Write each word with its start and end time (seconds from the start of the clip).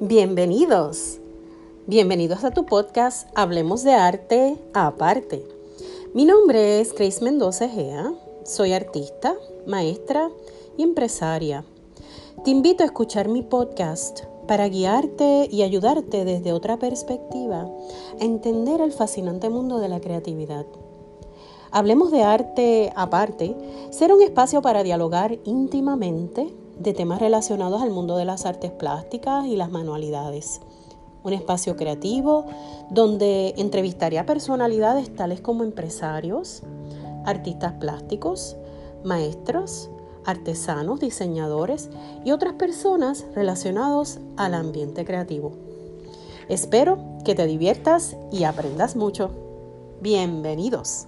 Bienvenidos. 0.00 1.18
Bienvenidos 1.88 2.44
a 2.44 2.52
tu 2.52 2.64
podcast 2.64 3.28
Hablemos 3.34 3.82
de 3.82 3.94
Arte 3.94 4.56
Aparte. 4.72 5.44
Mi 6.14 6.24
nombre 6.24 6.80
es 6.80 6.94
Grace 6.94 7.24
Mendoza 7.24 7.68
Gea. 7.68 8.14
Soy 8.44 8.74
artista, 8.74 9.34
maestra 9.66 10.30
y 10.76 10.84
empresaria. 10.84 11.64
Te 12.44 12.52
invito 12.52 12.84
a 12.84 12.86
escuchar 12.86 13.26
mi 13.26 13.42
podcast 13.42 14.20
para 14.46 14.68
guiarte 14.68 15.48
y 15.50 15.62
ayudarte 15.62 16.24
desde 16.24 16.52
otra 16.52 16.78
perspectiva 16.78 17.68
a 18.20 18.24
entender 18.24 18.80
el 18.80 18.92
fascinante 18.92 19.50
mundo 19.50 19.80
de 19.80 19.88
la 19.88 19.98
creatividad. 19.98 20.64
Hablemos 21.72 22.12
de 22.12 22.22
arte 22.22 22.92
aparte, 22.94 23.56
será 23.90 24.14
un 24.14 24.22
espacio 24.22 24.62
para 24.62 24.84
dialogar 24.84 25.40
íntimamente 25.42 26.54
de 26.78 26.92
temas 26.92 27.20
relacionados 27.20 27.82
al 27.82 27.90
mundo 27.90 28.16
de 28.16 28.24
las 28.24 28.46
artes 28.46 28.70
plásticas 28.70 29.46
y 29.46 29.56
las 29.56 29.70
manualidades. 29.70 30.60
Un 31.22 31.32
espacio 31.32 31.76
creativo 31.76 32.46
donde 32.90 33.54
entrevistaré 33.56 34.18
a 34.18 34.26
personalidades 34.26 35.14
tales 35.14 35.40
como 35.40 35.64
empresarios, 35.64 36.62
artistas 37.24 37.74
plásticos, 37.74 38.56
maestros, 39.04 39.90
artesanos, 40.24 41.00
diseñadores 41.00 41.90
y 42.24 42.32
otras 42.32 42.54
personas 42.54 43.26
relacionados 43.34 44.20
al 44.36 44.54
ambiente 44.54 45.04
creativo. 45.04 45.52
Espero 46.48 46.98
que 47.24 47.34
te 47.34 47.46
diviertas 47.46 48.16
y 48.30 48.44
aprendas 48.44 48.96
mucho. 48.96 49.30
Bienvenidos. 50.00 51.06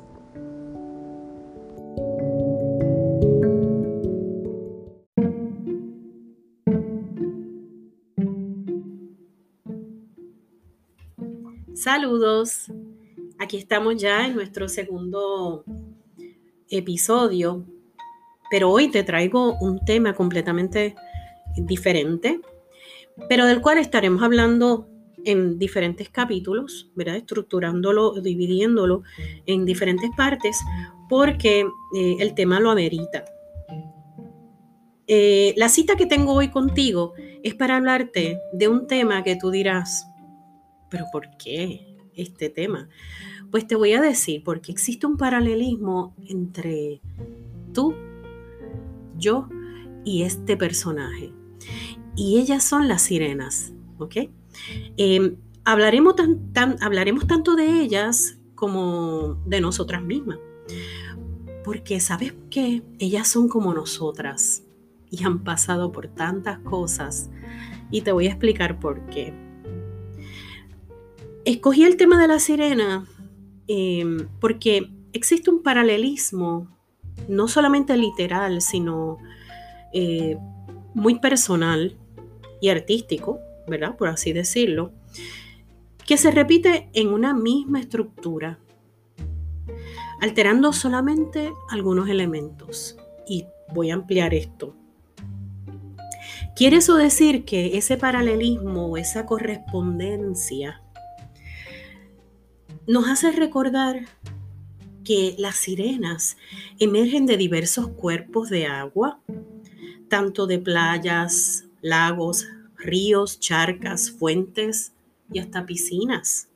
Saludos. 11.83 12.67
Aquí 13.39 13.57
estamos 13.57 13.97
ya 13.97 14.27
en 14.27 14.35
nuestro 14.35 14.69
segundo 14.69 15.65
episodio, 16.69 17.65
pero 18.51 18.69
hoy 18.69 18.91
te 18.91 19.03
traigo 19.03 19.57
un 19.61 19.83
tema 19.87 20.13
completamente 20.13 20.95
diferente, 21.57 22.39
pero 23.31 23.47
del 23.47 23.63
cual 23.63 23.79
estaremos 23.79 24.23
hablando 24.23 24.89
en 25.25 25.59
diferentes 25.59 26.11
capítulos, 26.11 26.91
¿verdad? 26.97 27.17
Estructurándolo, 27.17 28.21
dividiéndolo 28.21 29.03
en 29.47 29.65
diferentes 29.65 30.11
partes, 30.15 30.61
porque 31.09 31.61
eh, 31.97 32.17
el 32.19 32.35
tema 32.35 32.61
lo 32.61 32.71
amerita. 32.71 33.25
Eh, 35.07 35.55
la 35.57 35.71
cita 35.71 35.97
que 35.97 36.05
tengo 36.05 36.35
hoy 36.35 36.51
contigo 36.51 37.15
es 37.43 37.55
para 37.55 37.79
hablarte 37.79 38.39
de 38.53 38.69
un 38.69 38.87
tema 38.87 39.25
que 39.25 39.37
tú 39.37 39.51
dirás, 39.51 40.10
pero 40.91 41.07
¿por 41.13 41.37
qué 41.39 41.97
este 42.15 42.51
tema? 42.51 42.89
Pues 43.51 43.67
te 43.67 43.77
voy 43.77 43.93
a 43.95 44.01
decir, 44.01 44.43
porque 44.45 44.73
existe 44.73 45.07
un 45.07 45.17
paralelismo 45.17 46.15
entre 46.29 47.01
tú, 47.73 47.95
yo 49.17 49.49
y 50.05 50.23
este 50.23 50.57
personaje. 50.57 51.33
Y 52.17 52.39
ellas 52.39 52.65
son 52.65 52.89
las 52.89 53.03
sirenas, 53.03 53.73
¿ok? 53.99 54.17
Em, 54.97 55.37
hablaremos, 55.65 56.15
tan, 56.53 56.77
hablaremos 56.83 57.27
tanto 57.27 57.55
de 57.55 57.81
ellas 57.81 58.39
como 58.55 59.35
de 59.47 59.61
nosotras 59.61 60.03
mismas. 60.03 60.39
Porque 61.65 62.01
sabes 62.01 62.35
que 62.51 62.83
ellas 62.99 63.29
son 63.29 63.49
como 63.49 63.75
nosotras 63.75 64.65
y 65.11 65.25
han 65.25 65.45
pasado 65.45 65.93
por 65.93 66.09
tantas 66.09 66.59
cosas. 66.61 67.31
Y 67.91 68.03
te 68.03 68.13
voy 68.13 68.27
a 68.27 68.31
explicar 68.31 68.79
por 68.79 69.05
qué. 69.07 69.50
Escogí 71.45 71.85
el 71.85 71.97
tema 71.97 72.21
de 72.21 72.29
la 72.29 72.39
sirena 72.39 73.07
em, 73.67 74.29
porque 74.41 74.91
existe 75.13 75.51
un 75.51 75.63
paralelismo, 75.63 76.69
no 77.29 77.49
solamente 77.49 77.97
literal, 77.97 78.61
sino 78.61 79.19
eh, 79.93 80.37
muy 80.95 81.19
personal 81.19 81.97
y 82.61 82.69
artístico, 82.69 83.41
¿verdad? 83.67 83.97
Por 83.97 84.09
así 84.09 84.33
decirlo, 84.33 84.93
que 86.07 86.17
se 86.17 86.31
repite 86.31 86.91
en 86.93 87.09
una 87.09 87.33
misma 87.33 87.81
estructura, 87.81 88.59
alterando 90.21 90.73
solamente 90.73 91.53
algunos 91.71 92.09
elementos. 92.09 92.99
Y 93.27 93.47
voy 93.73 93.91
a 93.91 93.95
ampliar 93.95 94.35
esto. 94.35 94.75
¿Quiere 96.57 96.79
eso 96.79 96.97
decir 96.97 97.45
que 97.45 97.79
ese 97.79 97.97
paralelismo 97.97 98.87
o 98.89 98.97
esa 98.97 99.25
correspondencia 99.25 100.83
nos 102.91 103.07
hace 103.07 103.31
recordar 103.31 104.05
que 105.05 105.37
las 105.39 105.55
sirenas 105.55 106.37
emergen 106.81 107.25
de 107.25 107.37
diversos 107.37 107.87
cuerpos 107.87 108.51
de 108.51 108.67
agua, 108.67 109.21
tanto 110.09 110.49
de 110.49 110.59
playas, 110.59 111.67
lagos, 111.83 112.49
ríos, 112.77 113.39
charcas, 113.39 114.11
fuentes 114.11 114.93
y 115.33 115.39
hasta 115.39 115.67
piscinas. 115.67 116.49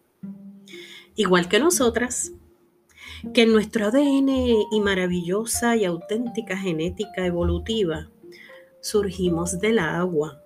Igual 1.14 1.48
que 1.48 1.60
nosotras, 1.60 2.32
que 3.32 3.42
en 3.42 3.52
nuestro 3.52 3.86
ADN 3.86 4.28
y 4.72 4.80
maravillosa 4.80 5.76
y 5.76 5.84
auténtica 5.84 6.56
genética 6.56 7.24
evolutiva 7.24 8.10
surgimos 8.80 9.60
del 9.60 9.78
agua. 9.78 10.42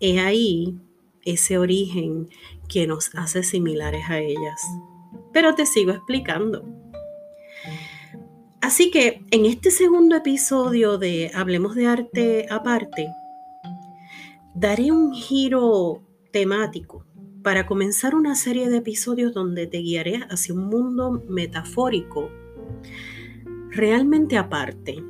He 0.00 0.18
ahí 0.18 0.78
ese 1.24 1.58
origen 1.58 2.30
que 2.68 2.86
nos 2.86 3.14
hace 3.14 3.42
similares 3.42 4.04
a 4.08 4.18
ellas. 4.18 4.60
Pero 5.32 5.54
te 5.54 5.66
sigo 5.66 5.92
explicando. 5.92 6.64
Así 8.60 8.90
que 8.90 9.22
en 9.30 9.44
este 9.44 9.70
segundo 9.70 10.16
episodio 10.16 10.96
de 10.96 11.30
Hablemos 11.34 11.74
de 11.74 11.86
Arte 11.86 12.46
aparte, 12.50 13.08
daré 14.54 14.90
un 14.90 15.12
giro 15.12 16.02
temático 16.32 17.04
para 17.42 17.66
comenzar 17.66 18.14
una 18.14 18.34
serie 18.34 18.70
de 18.70 18.78
episodios 18.78 19.34
donde 19.34 19.66
te 19.66 19.78
guiaré 19.78 20.24
hacia 20.30 20.54
un 20.54 20.66
mundo 20.68 21.22
metafórico 21.28 22.30
realmente 23.70 24.38
aparte. 24.38 25.04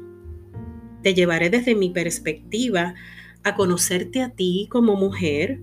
Te 1.02 1.14
llevaré 1.14 1.48
desde 1.48 1.76
mi 1.76 1.90
perspectiva 1.90 2.94
a 3.44 3.54
conocerte 3.54 4.20
a 4.20 4.30
ti 4.30 4.66
como 4.70 4.96
mujer 4.96 5.60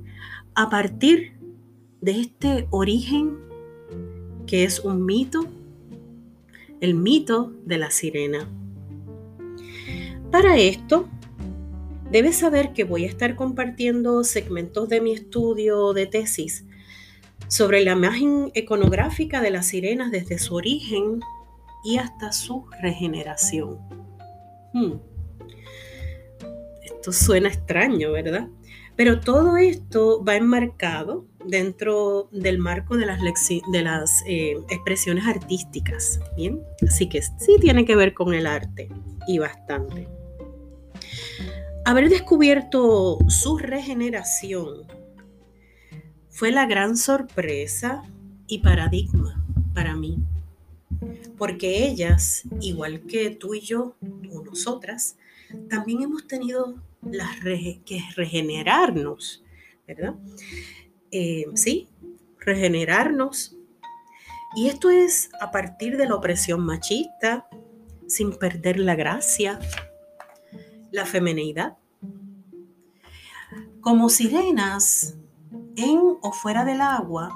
a 0.56 0.70
partir 0.70 1.34
de 2.02 2.20
este 2.20 2.68
origen 2.72 3.38
que 4.48 4.64
es 4.64 4.80
un 4.80 5.06
mito, 5.06 5.46
el 6.82 6.96
mito 6.96 7.54
de 7.64 7.78
la 7.78 7.92
sirena. 7.92 8.50
Para 10.32 10.58
esto, 10.58 11.08
debes 12.10 12.38
saber 12.38 12.74
que 12.74 12.84
voy 12.84 13.06
a 13.06 13.08
estar 13.08 13.36
compartiendo 13.36 14.24
segmentos 14.24 14.90
de 14.90 15.00
mi 15.00 15.14
estudio 15.14 15.94
de 15.94 16.08
tesis 16.08 16.66
sobre 17.48 17.84
la 17.84 17.92
imagen 17.92 18.52
iconográfica 18.56 19.42
de 19.42 19.52
las 19.52 19.68
sirenas 19.68 20.12
desde 20.12 20.40
su 20.40 20.56
origen 20.56 21.20
y 21.84 21.98
hasta 21.98 22.32
su 22.32 22.66
regeneración. 22.82 23.78
Hmm. 24.74 24.94
Esto 26.84 27.12
suena 27.12 27.50
extraño, 27.50 28.12
¿verdad? 28.12 28.48
Pero 29.02 29.20
todo 29.20 29.58
esto 29.58 30.24
va 30.24 30.36
enmarcado 30.36 31.26
dentro 31.44 32.30
del 32.32 32.60
marco 32.60 32.98
de 32.98 33.08
las, 33.08 33.20
de 33.20 33.82
las 33.82 34.24
eh, 34.28 34.56
expresiones 34.70 35.26
artísticas, 35.26 36.20
¿bien? 36.38 36.62
Así 36.88 37.10
que 37.10 37.20
sí 37.24 37.56
tiene 37.60 37.84
que 37.84 37.96
ver 37.96 38.14
con 38.14 38.36
el 38.36 38.46
arte 38.46 38.90
y 39.28 39.40
bastante. 39.40 40.08
Haber 41.84 42.10
descubierto 42.10 43.18
su 43.28 43.58
regeneración 43.58 44.86
fue 46.30 46.52
la 46.52 46.68
gran 46.68 46.96
sorpresa 46.96 48.04
y 48.46 48.60
paradigma 48.60 49.44
para 49.74 49.96
mí, 49.96 50.20
porque 51.40 51.88
ellas, 51.88 52.44
igual 52.60 53.02
que 53.08 53.32
tú 53.32 53.56
y 53.56 53.62
yo, 53.62 53.96
o 54.32 54.44
nosotras, 54.44 55.18
también 55.72 56.04
hemos 56.04 56.28
tenido 56.28 56.76
las 57.02 57.38
que 57.40 58.04
regenerarnos, 58.16 59.44
¿verdad? 59.88 60.16
Eh, 61.12 61.46
sí, 61.56 61.90
regenerarnos. 62.40 63.58
Y 64.56 64.68
esto 64.68 64.90
es 64.90 65.30
a 65.40 65.52
partir 65.52 65.98
de 65.98 66.08
la 66.08 66.16
opresión 66.16 66.62
machista, 66.62 67.48
sin 68.08 68.38
perder 68.38 68.80
la 68.80 68.96
gracia, 68.96 69.60
la 70.92 71.06
femenidad. 71.06 71.78
Como 73.80 74.10
sirenas, 74.10 75.18
en 75.76 76.00
o 76.22 76.32
fuera 76.34 76.66
del 76.66 76.82
agua, 76.82 77.34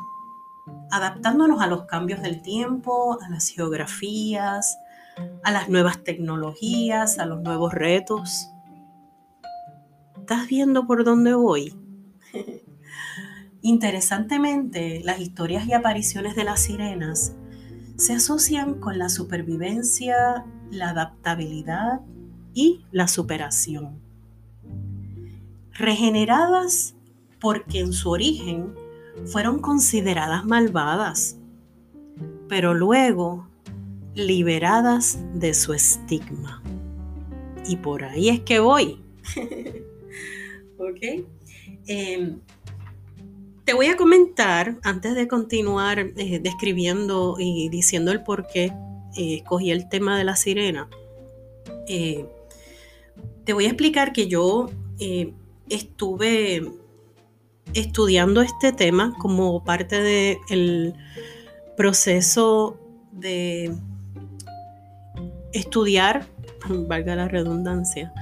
adaptándonos 0.91 1.61
a 1.61 1.67
los 1.67 1.85
cambios 1.85 2.21
del 2.21 2.41
tiempo, 2.41 3.17
a 3.21 3.29
las 3.29 3.47
geografías, 3.47 4.77
a 5.43 5.51
las 5.51 5.69
nuevas 5.69 6.03
tecnologías, 6.03 7.19
a 7.19 7.25
los 7.25 7.41
nuevos 7.41 7.73
retos. 7.73 8.49
¿Estás 10.25 10.47
viendo 10.47 10.87
por 10.87 11.03
dónde 11.03 11.35
voy? 11.35 11.71
Interesantemente, 13.61 15.03
las 15.03 15.19
historias 15.19 15.67
y 15.67 15.73
apariciones 15.73 16.35
de 16.35 16.43
las 16.43 16.63
sirenas 16.63 17.35
se 17.95 18.13
asocian 18.13 18.79
con 18.79 18.97
la 18.97 19.09
supervivencia, 19.09 20.43
la 20.71 20.89
adaptabilidad 20.89 22.01
y 22.55 22.85
la 22.91 23.07
superación. 23.07 23.99
Regeneradas 25.73 26.95
porque 27.39 27.81
en 27.81 27.93
su 27.93 28.09
origen 28.09 28.73
fueron 29.25 29.59
consideradas 29.59 30.43
malvadas, 30.43 31.37
pero 32.49 32.73
luego 32.73 33.47
liberadas 34.15 35.19
de 35.35 35.53
su 35.53 35.73
estigma. 35.73 36.63
Y 37.67 37.75
por 37.75 38.03
ahí 38.03 38.29
es 38.29 38.39
que 38.39 38.57
voy. 38.57 39.03
¿Ok? 40.77 41.25
Em, 41.87 42.39
te 43.65 43.73
voy 43.73 43.87
a 43.87 43.97
comentar, 43.97 44.77
antes 44.83 45.15
de 45.15 45.27
continuar 45.27 45.99
eh, 45.99 46.39
describiendo 46.39 47.37
y 47.39 47.69
diciendo 47.69 48.11
el 48.11 48.21
por 48.21 48.47
qué 48.47 48.65
eh, 49.17 49.35
escogí 49.35 49.71
el 49.71 49.89
tema 49.89 50.17
de 50.17 50.23
la 50.23 50.35
sirena, 50.35 50.87
eh, 51.87 52.25
te 53.43 53.53
voy 53.53 53.65
a 53.65 53.69
explicar 53.69 54.13
que 54.13 54.27
yo 54.27 54.69
estuve 55.69 56.71
estudiando 57.73 58.41
este 58.41 58.71
tema 58.71 59.13
como 59.19 59.63
parte 59.63 60.01
del 60.47 60.93
proceso 61.75 62.79
de 63.11 63.75
estudiar, 65.53 66.25
valga 66.69 67.15
la 67.15 67.27
redundancia, 67.27 68.13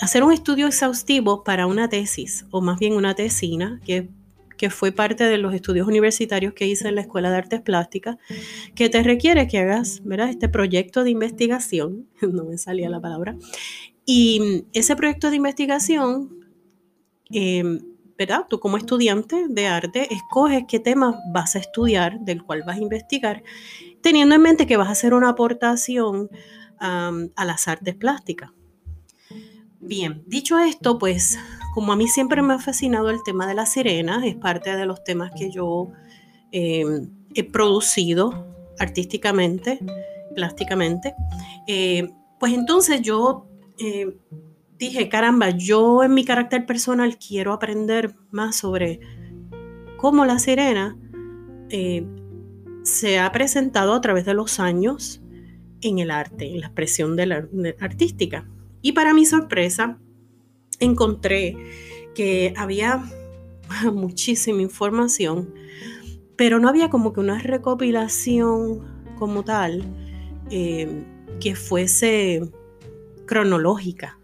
hacer 0.00 0.22
un 0.22 0.32
estudio 0.32 0.66
exhaustivo 0.66 1.42
para 1.42 1.66
una 1.66 1.88
tesis, 1.88 2.46
o 2.50 2.60
más 2.60 2.78
bien 2.78 2.94
una 2.94 3.14
tesina, 3.14 3.80
que, 3.84 4.08
que 4.56 4.70
fue 4.70 4.92
parte 4.92 5.24
de 5.24 5.38
los 5.38 5.54
estudios 5.54 5.86
universitarios 5.86 6.54
que 6.54 6.66
hice 6.66 6.88
en 6.88 6.94
la 6.94 7.00
Escuela 7.00 7.30
de 7.30 7.36
Artes 7.36 7.60
Plásticas, 7.60 8.16
que 8.74 8.88
te 8.88 9.02
requiere 9.02 9.46
que 9.48 9.58
hagas 9.58 10.02
¿verdad? 10.04 10.28
este 10.28 10.48
proyecto 10.48 11.04
de 11.04 11.10
investigación, 11.10 12.06
no 12.22 12.44
me 12.44 12.58
salía 12.58 12.88
la 12.88 13.00
palabra, 13.00 13.36
y 14.04 14.64
ese 14.72 14.96
proyecto 14.96 15.30
de 15.30 15.36
investigación, 15.36 16.30
eh, 17.30 17.78
¿verdad? 18.16 18.46
Tú 18.48 18.58
como 18.58 18.76
estudiante 18.76 19.46
de 19.48 19.66
arte 19.66 20.12
escoges 20.12 20.64
qué 20.66 20.80
tema 20.80 21.20
vas 21.32 21.54
a 21.54 21.58
estudiar, 21.58 22.18
del 22.20 22.42
cual 22.42 22.64
vas 22.66 22.78
a 22.78 22.82
investigar, 22.82 23.44
teniendo 24.00 24.34
en 24.34 24.42
mente 24.42 24.66
que 24.66 24.76
vas 24.76 24.88
a 24.88 24.92
hacer 24.92 25.14
una 25.14 25.28
aportación 25.28 26.30
a 26.80 27.44
las 27.44 27.68
artes 27.68 27.96
plásticas. 27.96 28.50
Bien, 29.80 30.22
dicho 30.26 30.58
esto, 30.58 30.98
pues 30.98 31.38
como 31.74 31.92
a 31.92 31.96
mí 31.96 32.08
siempre 32.08 32.42
me 32.42 32.54
ha 32.54 32.58
fascinado 32.58 33.10
el 33.10 33.22
tema 33.22 33.46
de 33.46 33.54
las 33.54 33.72
sirenas, 33.72 34.24
es 34.24 34.34
parte 34.34 34.76
de 34.76 34.86
los 34.86 35.04
temas 35.04 35.30
que 35.36 35.50
yo 35.50 35.92
em, 36.50 37.10
he 37.34 37.44
producido 37.44 38.46
artísticamente, 38.78 39.78
plásticamente, 40.34 41.14
eh, 41.66 42.10
pues 42.40 42.52
entonces 42.52 43.02
yo 43.02 43.46
eh, 43.78 44.16
dije, 44.78 45.08
caramba, 45.08 45.50
yo 45.50 46.02
en 46.02 46.14
mi 46.14 46.24
carácter 46.24 46.66
personal 46.66 47.18
quiero 47.18 47.52
aprender 47.52 48.14
más 48.30 48.56
sobre 48.56 49.00
cómo 49.96 50.24
la 50.24 50.38
sirena 50.38 50.96
eh, 51.70 52.06
se 52.82 53.18
ha 53.18 53.30
presentado 53.32 53.94
a 53.94 54.00
través 54.00 54.24
de 54.24 54.34
los 54.34 54.60
años 54.60 55.20
en 55.80 55.98
el 55.98 56.10
arte, 56.10 56.46
en 56.46 56.60
la 56.60 56.66
expresión 56.66 57.16
de 57.16 57.26
la, 57.26 57.48
artística. 57.80 58.48
Y 58.82 58.92
para 58.92 59.14
mi 59.14 59.26
sorpresa, 59.26 59.98
encontré 60.80 61.56
que 62.14 62.54
había 62.56 63.02
muchísima 63.92 64.62
información, 64.62 65.54
pero 66.36 66.58
no 66.58 66.68
había 66.68 66.90
como 66.90 67.12
que 67.12 67.20
una 67.20 67.38
recopilación 67.38 69.14
como 69.18 69.42
tal 69.42 69.84
eh, 70.50 71.04
que 71.40 71.54
fuese 71.54 72.48
cronológica. 73.26 74.18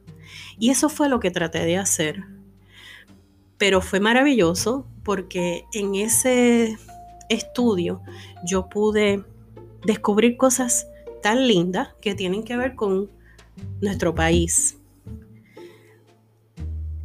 Y 0.59 0.71
eso 0.71 0.89
fue 0.89 1.09
lo 1.09 1.21
que 1.21 1.31
traté 1.31 1.65
de 1.65 1.77
hacer. 1.77 2.25
Pero 3.59 3.81
fue 3.81 4.01
maravilloso 4.01 4.87
porque 5.03 5.65
en 5.73 5.95
ese 5.95 6.79
estudio 7.29 8.01
yo 8.45 8.69
pude 8.69 9.25
descubrir 9.85 10.37
cosas 10.37 10.89
tan 11.23 11.47
lindas 11.47 11.89
que 12.01 12.15
tienen 12.15 12.45
que 12.45 12.57
ver 12.57 12.75
con 12.75 13.11
nuestro 13.81 14.15
país. 14.15 14.79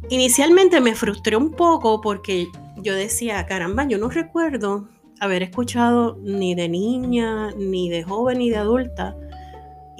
Inicialmente 0.08 0.80
me 0.80 0.94
frustré 0.94 1.36
un 1.36 1.52
poco 1.52 2.00
porque 2.00 2.48
yo 2.78 2.94
decía, 2.94 3.46
caramba, 3.46 3.86
yo 3.86 3.98
no 3.98 4.08
recuerdo 4.08 4.88
haber 5.20 5.42
escuchado 5.42 6.18
ni 6.22 6.54
de 6.54 6.68
niña, 6.68 7.52
ni 7.52 7.88
de 7.90 8.02
joven, 8.02 8.38
ni 8.38 8.50
de 8.50 8.56
adulta 8.56 9.16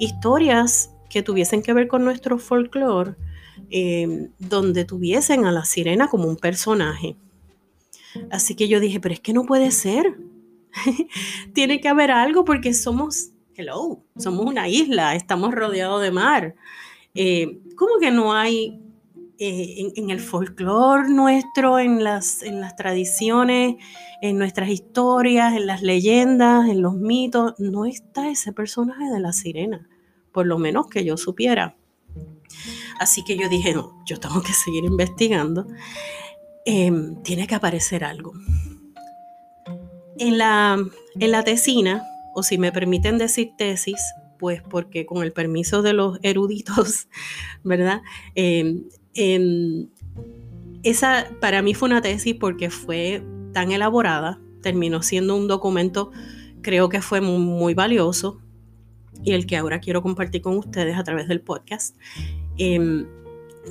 historias 0.01 0.91
que 1.09 1.21
tuviesen 1.21 1.61
que 1.61 1.73
ver 1.73 1.87
con 1.87 2.03
nuestro 2.03 2.39
folclore, 2.39 3.15
eh, 3.69 4.29
donde 4.39 4.83
tuviesen 4.83 5.45
a 5.45 5.51
la 5.51 5.63
sirena 5.63 6.07
como 6.09 6.27
un 6.27 6.37
personaje. 6.37 7.15
Así 8.31 8.55
que 8.55 8.67
yo 8.67 8.79
dije, 8.79 8.99
pero 8.99 9.13
es 9.13 9.19
que 9.19 9.31
no 9.31 9.45
puede 9.45 9.71
ser. 9.71 10.17
Tiene 11.53 11.79
que 11.79 11.87
haber 11.87 12.11
algo 12.11 12.43
porque 12.43 12.73
somos 12.73 13.30
hello, 13.61 14.03
somos 14.17 14.45
una 14.45 14.67
isla, 14.67 15.15
estamos 15.15 15.53
rodeados 15.53 16.01
de 16.01 16.11
mar. 16.11 16.55
Eh, 17.13 17.59
¿Cómo 17.75 17.99
que 17.99 18.09
no 18.09 18.33
hay 18.33 18.81
eh, 19.37 19.93
en, 19.95 20.09
el 20.09 20.19
folclore 20.19 21.09
nuestro, 21.09 21.77
en 21.77 22.03
las, 22.03 22.41
en 22.41 22.59
las 22.59 22.75
tradiciones, 22.75 23.75
en 24.21 24.39
nuestras 24.39 24.69
historias, 24.69 25.55
en 25.55 25.67
las 25.67 25.83
leyendas, 25.83 26.69
en 26.69 26.81
los 26.81 26.95
mitos, 26.95 27.53
no 27.59 27.85
está 27.85 28.29
ese 28.29 28.51
personaje 28.51 29.05
de 29.11 29.19
la 29.19 29.31
sirena? 29.31 29.87
Por 30.31 30.47
lo 30.47 30.57
menos 30.57 30.87
que 30.87 31.05
yo 31.05 31.15
supiera. 31.17 31.75
Así 32.99 33.23
que 33.23 33.37
yo 33.37 33.47
dije, 33.47 33.73
no, 33.73 34.03
yo 34.07 34.19
tengo 34.19 34.41
que 34.41 34.53
seguir 34.53 34.85
investigando. 34.85 35.67
Em, 36.65 37.21
tiene 37.21 37.45
que 37.45 37.55
aparecer 37.55 38.03
algo. 38.03 38.33
En 40.17 40.37
la, 40.37 40.77
en 41.19 41.31
la 41.31 41.43
tesina 41.43 42.03
o 42.33 42.43
si 42.43 42.57
me 42.57 42.71
permiten 42.71 43.17
decir 43.17 43.51
tesis, 43.57 44.01
pues 44.39 44.61
porque 44.61 45.05
con 45.05 45.23
el 45.23 45.33
permiso 45.33 45.81
de 45.81 45.93
los 45.93 46.19
eruditos, 46.23 47.07
¿verdad? 47.63 48.01
Em, 48.35 48.83
em, 49.13 49.87
esa 50.83 51.27
para 51.39 51.61
mí 51.61 51.73
fue 51.73 51.89
una 51.89 52.01
tesis 52.01 52.35
porque 52.35 52.69
fue 52.69 53.23
tan 53.53 53.71
elaborada, 53.71 54.39
terminó 54.61 55.03
siendo 55.03 55.35
un 55.35 55.47
documento, 55.47 56.11
creo 56.61 56.89
que 56.89 57.01
fue 57.01 57.21
muy, 57.21 57.73
valioso 57.73 58.41
y 59.23 59.33
el 59.33 59.45
que 59.45 59.57
ahora 59.57 59.79
quiero 59.79 60.01
compartir 60.01 60.41
con 60.41 60.57
ustedes 60.57 60.97
a 60.97 61.03
través 61.03 61.27
del 61.27 61.41
podcast. 61.41 61.95
Em, 62.57 63.05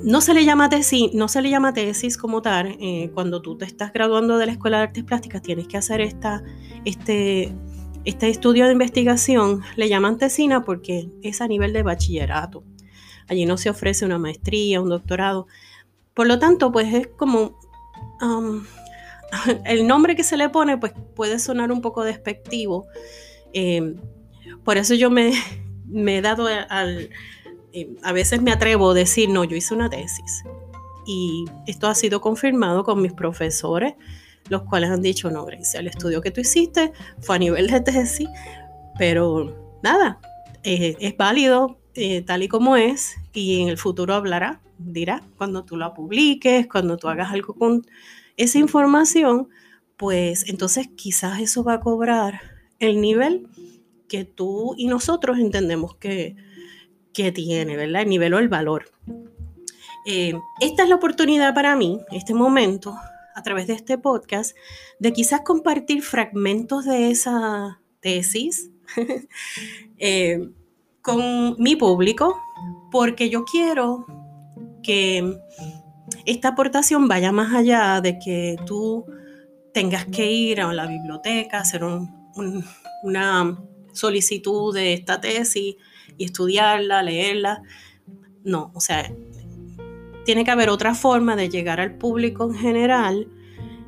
no 0.03 0.21
se 0.21 0.33
le 0.33 0.45
llama 0.45 0.69
tesis, 0.69 1.13
no 1.13 1.27
se 1.27 1.41
le 1.41 1.49
llama 1.49 1.73
tesis 1.73 2.17
como 2.17 2.41
tal. 2.41 2.77
Eh, 2.79 3.11
cuando 3.13 3.41
tú 3.41 3.57
te 3.57 3.65
estás 3.65 3.91
graduando 3.91 4.37
de 4.37 4.45
la 4.45 4.51
Escuela 4.53 4.77
de 4.77 4.83
Artes 4.83 5.03
Plásticas, 5.03 5.41
tienes 5.41 5.67
que 5.67 5.77
hacer 5.77 5.99
esta, 5.99 6.43
este, 6.85 7.53
este 8.05 8.29
estudio 8.29 8.65
de 8.65 8.71
investigación 8.71 9.61
le 9.75 9.87
llaman 9.89 10.17
tesina 10.17 10.63
porque 10.63 11.09
es 11.21 11.41
a 11.41 11.47
nivel 11.47 11.73
de 11.73 11.83
bachillerato. 11.83 12.63
Allí 13.27 13.45
no 13.45 13.57
se 13.57 13.69
ofrece 13.69 14.05
una 14.05 14.17
maestría, 14.17 14.81
un 14.81 14.89
doctorado. 14.89 15.47
Por 16.13 16.27
lo 16.27 16.39
tanto, 16.39 16.71
pues 16.71 16.93
es 16.93 17.07
como 17.07 17.59
um, 18.21 18.63
el 19.65 19.87
nombre 19.87 20.15
que 20.15 20.23
se 20.23 20.37
le 20.37 20.49
pone, 20.49 20.77
pues 20.77 20.93
puede 21.15 21.39
sonar 21.39 21.71
un 21.71 21.81
poco 21.81 22.03
despectivo. 22.03 22.87
Em, 23.53 23.97
por 24.63 24.77
eso 24.77 24.95
yo 24.95 25.09
me, 25.09 25.33
he 25.93 26.21
dado 26.21 26.47
al, 26.69 27.09
em, 27.71 27.95
a 28.03 28.11
veces 28.13 28.41
me 28.41 28.51
atrevo 28.51 28.91
a 28.91 28.93
decir, 28.93 29.29
no, 29.29 29.43
yo 29.43 29.55
hice 29.55 29.73
una 29.73 29.89
tesis. 29.89 30.43
Y 31.05 31.45
esto 31.67 31.87
ha 31.87 31.95
sido 31.95 32.21
confirmado 32.21 32.83
con 32.83 33.01
mis 33.01 33.13
profesores 33.13 33.93
los 34.51 34.63
cuales 34.63 34.89
han 34.89 35.01
dicho, 35.01 35.31
no, 35.31 35.45
Grace, 35.45 35.77
el 35.77 35.87
estudio 35.87 36.21
que 36.21 36.29
tú 36.29 36.41
hiciste 36.41 36.91
fue 37.21 37.37
a 37.37 37.39
nivel 37.39 37.67
de 37.67 37.79
tesis, 37.79 38.27
pero 38.99 39.79
nada, 39.81 40.19
eh, 40.63 40.97
es 40.99 41.15
válido 41.15 41.79
eh, 41.95 42.21
tal 42.21 42.43
y 42.43 42.49
como 42.49 42.75
es 42.75 43.15
y 43.33 43.61
en 43.61 43.69
el 43.69 43.77
futuro 43.77 44.13
hablará, 44.13 44.61
dirá, 44.77 45.23
cuando 45.37 45.63
tú 45.63 45.77
la 45.77 45.93
publiques, 45.93 46.67
cuando 46.67 46.97
tú 46.97 47.07
hagas 47.07 47.31
algo 47.31 47.53
con 47.53 47.85
esa 48.35 48.59
información, 48.59 49.47
pues 49.95 50.49
entonces 50.49 50.89
quizás 50.97 51.39
eso 51.39 51.63
va 51.63 51.75
a 51.75 51.79
cobrar 51.79 52.41
el 52.79 52.99
nivel 52.99 53.47
que 54.09 54.25
tú 54.25 54.73
y 54.77 54.87
nosotros 54.87 55.39
entendemos 55.39 55.95
que, 55.95 56.35
que 57.13 57.31
tiene, 57.31 57.77
¿verdad? 57.77 58.01
El 58.01 58.09
nivel 58.09 58.33
o 58.33 58.39
el 58.39 58.49
valor. 58.49 58.91
Eh, 60.05 60.33
esta 60.59 60.83
es 60.83 60.89
la 60.89 60.95
oportunidad 60.95 61.53
para 61.53 61.77
mí, 61.77 61.99
este 62.11 62.33
momento, 62.33 62.97
a 63.35 63.43
través 63.43 63.67
de 63.67 63.73
este 63.73 63.97
podcast 63.97 64.55
de 64.99 65.13
quizás 65.13 65.41
compartir 65.41 66.01
fragmentos 66.01 66.85
de 66.85 67.11
esa 67.11 67.81
tesis 67.99 68.69
eh, 69.97 70.49
con 71.01 71.55
mi 71.57 71.75
público, 71.75 72.39
porque 72.91 73.29
yo 73.29 73.43
quiero 73.45 74.05
que 74.83 75.37
esta 76.25 76.49
aportación 76.49 77.07
vaya 77.07 77.31
más 77.31 77.53
allá 77.53 78.01
de 78.01 78.19
que 78.19 78.57
tú 78.65 79.05
tengas 79.73 80.05
que 80.05 80.29
ir 80.31 80.61
a 80.61 80.71
la 80.73 80.87
biblioteca, 80.87 81.59
hacer 81.59 81.81
una 83.03 83.57
solicitud 83.93 84.73
de 84.73 84.93
esta 84.93 85.21
tesis 85.21 85.75
y 86.17 86.25
estudiarla, 86.25 87.03
leerla. 87.03 87.63
No, 88.43 88.71
o 88.73 88.81
sea, 88.81 89.11
tiene 90.31 90.45
que 90.45 90.51
haber 90.51 90.69
otra 90.69 90.95
forma 90.95 91.35
de 91.35 91.49
llegar 91.49 91.81
al 91.81 91.95
público 91.97 92.45
en 92.45 92.55
general 92.55 93.27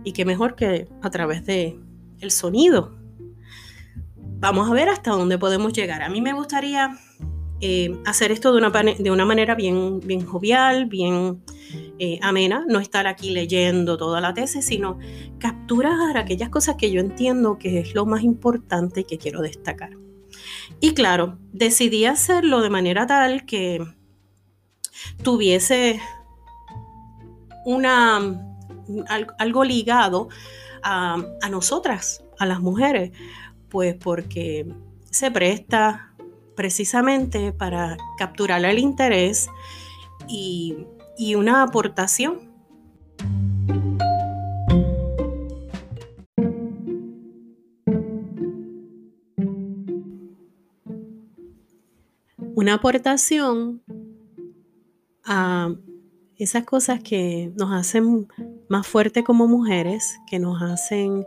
y 0.04 0.12
que 0.12 0.26
mejor 0.26 0.56
que 0.56 0.90
a 1.02 1.10
través 1.10 1.46
de 1.46 1.80
el 2.20 2.32
sonido. 2.32 2.98
Vamos 4.18 4.70
a 4.70 4.74
ver 4.74 4.90
hasta 4.90 5.12
dónde 5.12 5.38
podemos 5.38 5.72
llegar. 5.72 6.02
A 6.02 6.10
mí 6.10 6.20
me 6.20 6.34
gustaría 6.34 7.00
eh, 7.62 7.98
hacer 8.06 8.34
esto 8.34 8.52
de 8.52 8.58
una, 8.58 8.72
de 8.72 9.10
una, 9.10 9.24
manera 9.24 9.56
bien, 9.56 10.02
bien 10.02 10.26
jovial, 10.26 10.88
bien 10.88 11.42
eh, 11.98 12.20
amena, 12.22 12.66
no 12.68 12.82
estar 12.82 13.08
aquí 13.08 13.30
leyendo 13.30 13.96
toda 13.96 14.20
la 14.20 14.34
tesis, 14.34 14.66
sino 14.66 15.00
capturar 15.40 16.18
aquellas 16.18 16.50
cosas 16.50 16.76
que 16.76 16.92
yo 16.92 17.00
entiendo 17.00 17.58
que 17.58 17.80
es 17.80 17.96
lo 17.96 18.06
más 18.06 18.22
importante 18.22 19.00
y 19.00 19.04
que 19.06 19.18
quiero 19.18 19.40
destacar. 19.40 19.92
Y 20.82 20.94
claro, 20.94 21.40
decidí 21.54 22.04
hacerlo 22.04 22.60
de 22.60 22.70
manera 22.70 23.08
tal 23.08 23.46
que 23.46 23.80
tuviese 25.24 26.02
una, 27.66 28.20
algo 29.38 29.64
ligado 29.64 30.30
a, 30.84 31.18
nosotras, 31.50 32.24
a 32.40 32.46
las 32.46 32.60
mujeres, 32.60 33.12
pues 33.70 33.96
porque 33.96 34.68
se 35.10 35.32
presta 35.32 36.14
precisamente 36.56 37.52
para 37.52 37.98
capturar 38.18 38.64
el 38.66 38.80
interés 38.80 39.50
y, 40.28 40.86
y 41.18 41.36
una 41.36 41.64
aportación. 41.64 42.52
Una 52.56 52.76
aportación 52.76 53.82
a 55.26 55.74
esas 56.44 56.64
cosas 56.64 57.02
que 57.02 57.52
nos 57.58 57.72
hacen 57.72 58.28
más 58.70 58.86
fuertes 58.88 59.24
como 59.24 59.48
mujeres, 59.48 60.20
que 60.28 60.40
nos 60.40 60.62
hacen 60.62 61.26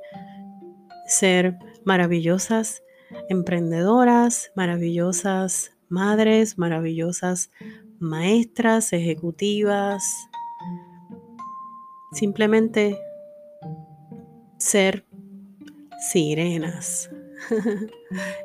ser 1.06 1.58
maravillosas 1.85 2.82
emprendedoras, 3.28 4.50
maravillosas 4.56 5.73
madres, 5.88 6.58
maravillosas 6.58 7.50
maestras, 7.99 8.92
ejecutivas, 8.92 10.04
simplemente 12.12 12.99
ser 14.58 15.04
sirenas. 16.11 17.11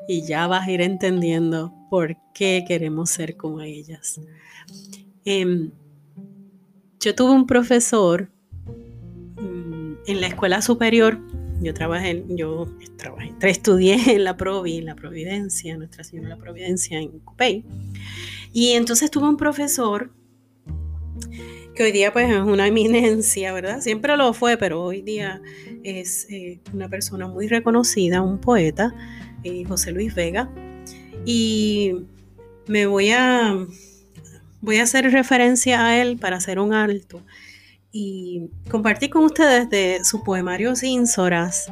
y 0.07 0.21
ya 0.23 0.47
vas 0.47 0.67
a 0.67 0.71
ir 0.71 0.81
entendiendo 0.81 1.73
por 1.89 2.15
qué 2.33 2.63
queremos 2.67 3.09
ser 3.09 3.35
como 3.35 3.61
ellas. 3.61 4.21
Em, 5.25 5.71
yo 7.01 7.15
tuve 7.15 7.31
un 7.31 7.47
profesor 7.47 8.29
mm, 9.37 9.93
en 10.05 10.21
la 10.21 10.27
escuela 10.27 10.61
superior. 10.61 11.19
Yo 11.61 11.73
trabajé, 11.73 12.23
yo 12.29 12.67
trabajé, 12.97 13.33
estudié 13.43 13.97
en 14.15 14.23
la 14.23 14.37
Provi, 14.37 14.77
en 14.77 14.85
la 14.85 14.95
Providencia, 14.95 15.77
Nuestra 15.77 16.03
Señora 16.03 16.29
de 16.29 16.35
la 16.35 16.41
Providencia 16.41 16.99
en 16.99 17.19
Cupey. 17.19 17.65
Y 18.53 18.71
entonces 18.71 19.09
tuve 19.11 19.27
un 19.27 19.37
profesor 19.37 20.11
que 21.75 21.83
hoy 21.83 21.91
día 21.91 22.11
pues 22.11 22.29
es 22.29 22.41
una 22.41 22.67
eminencia, 22.67 23.53
¿verdad? 23.53 23.81
Siempre 23.81 24.15
lo 24.17 24.33
fue, 24.33 24.57
pero 24.57 24.83
hoy 24.83 25.01
día 25.01 25.41
es 25.83 26.27
eh, 26.29 26.59
una 26.73 26.89
persona 26.89 27.27
muy 27.27 27.47
reconocida, 27.47 28.21
un 28.21 28.39
poeta, 28.39 28.93
eh, 29.43 29.63
José 29.65 29.91
Luis 29.91 30.13
Vega. 30.13 30.51
Y 31.25 31.93
me 32.67 32.85
voy 32.87 33.11
a 33.11 33.65
voy 34.61 34.77
a 34.77 34.83
hacer 34.83 35.11
referencia 35.11 35.85
a 35.85 36.01
él 36.01 36.17
para 36.17 36.37
hacer 36.37 36.59
un 36.59 36.73
alto 36.73 37.21
y 37.91 38.49
compartir 38.69 39.09
con 39.09 39.25
ustedes 39.25 39.69
de 39.69 39.99
su 40.03 40.23
poemario 40.23 40.75
Cínsoras 40.75 41.71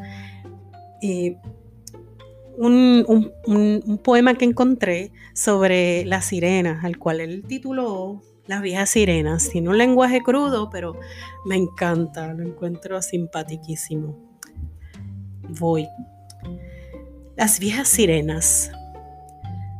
eh, 1.01 1.37
un, 2.59 4.01
poema 4.03 4.35
que 4.35 4.45
encontré 4.45 5.11
sobre 5.33 6.03
las 6.05 6.25
sirenas, 6.25 6.83
al 6.83 6.97
cual 6.97 7.21
él 7.21 7.43
tituló 7.47 8.21
Las 8.47 8.61
viejas 8.61 8.89
sirenas. 8.89 9.49
Tiene 9.49 9.69
un 9.69 9.77
lenguaje 9.77 10.21
crudo, 10.21 10.69
pero 10.69 10.99
me 11.45 11.55
encanta, 11.55 12.33
lo 12.33 12.43
encuentro 12.43 13.01
simpaticísimo. 13.01 14.17
Voy. 15.47 15.87
Las 17.37 17.59
viejas 17.59 17.87
sirenas. 17.87 18.71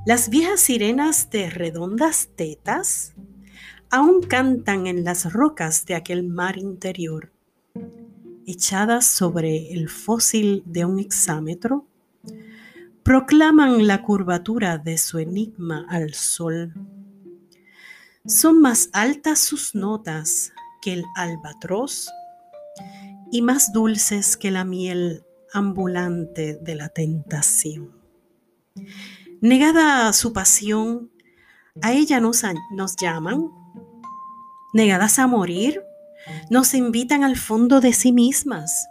Las 0.05 0.29
viejas 0.29 0.61
sirenas 0.61 1.29
de 1.29 1.49
redondas 1.49 2.29
tetas 2.35 3.13
aún 3.89 4.21
cantan 4.21 4.87
en 4.87 5.03
las 5.03 5.31
rocas 5.31 5.85
de 5.85 5.95
aquel 5.95 6.23
mar 6.23 6.57
interior, 6.57 7.33
echadas 8.45 9.05
sobre 9.05 9.73
el 9.73 9.89
fósil 9.89 10.63
de 10.65 10.85
un 10.85 10.99
exámetro, 10.99 11.85
proclaman 13.03 13.87
la 13.87 14.01
curvatura 14.01 14.77
de 14.77 14.97
su 14.97 15.19
enigma 15.19 15.85
al 15.89 16.13
sol. 16.13 16.73
Son 18.25 18.61
más 18.61 18.89
altas 18.93 19.39
sus 19.39 19.75
notas 19.75 20.53
que 20.81 20.93
el 20.93 21.03
albatros 21.15 22.09
y 23.31 23.41
más 23.41 23.73
dulces 23.73 24.37
que 24.37 24.49
la 24.49 24.63
miel 24.63 25.23
ambulante 25.53 26.57
de 26.61 26.75
la 26.75 26.89
tentación. 26.89 27.91
Negada 29.41 30.11
su 30.11 30.33
pasión, 30.33 31.11
a 31.81 31.93
ella 31.93 32.19
nos, 32.19 32.43
nos 32.71 32.97
llaman, 32.97 33.49
negadas 34.73 35.17
a 35.17 35.27
morir, 35.27 35.81
nos 36.49 36.73
invitan 36.73 37.23
al 37.23 37.37
fondo 37.37 37.79
de 37.79 37.93
sí 37.93 38.11
mismas. 38.11 38.87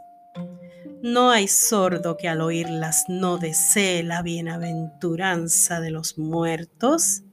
No 1.02 1.30
hay 1.30 1.48
sordo 1.48 2.16
que 2.16 2.28
al 2.28 2.40
oírlas 2.40 3.04
no 3.08 3.36
desee 3.36 4.02
la 4.02 4.22
bienaventuranza 4.22 5.80
de 5.80 5.90
los 5.90 6.16
muertos, 6.16 7.24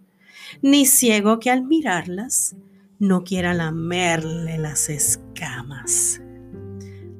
ni 0.61 0.85
ciego 0.85 1.39
que 1.39 1.51
al 1.51 1.63
mirarlas 1.63 2.57
no 2.99 3.23
quiera 3.23 3.53
lamerle 3.53 4.57
las 4.57 4.89
escamas. 4.89 6.21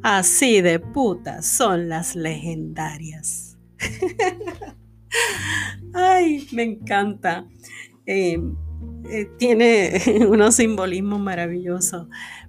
Así 0.04 0.60
de 0.60 0.80
putas 0.80 1.46
son 1.46 1.88
las 1.88 2.18
legendarias. 2.18 3.58
Ay, 5.94 6.48
me 6.52 6.64
encanta. 6.64 7.46
Eh, 8.06 8.40
eh, 9.10 9.30
tiene 9.38 10.02
unos 10.28 10.56
simbolismos 10.56 11.20
maravillosos. 11.20 12.08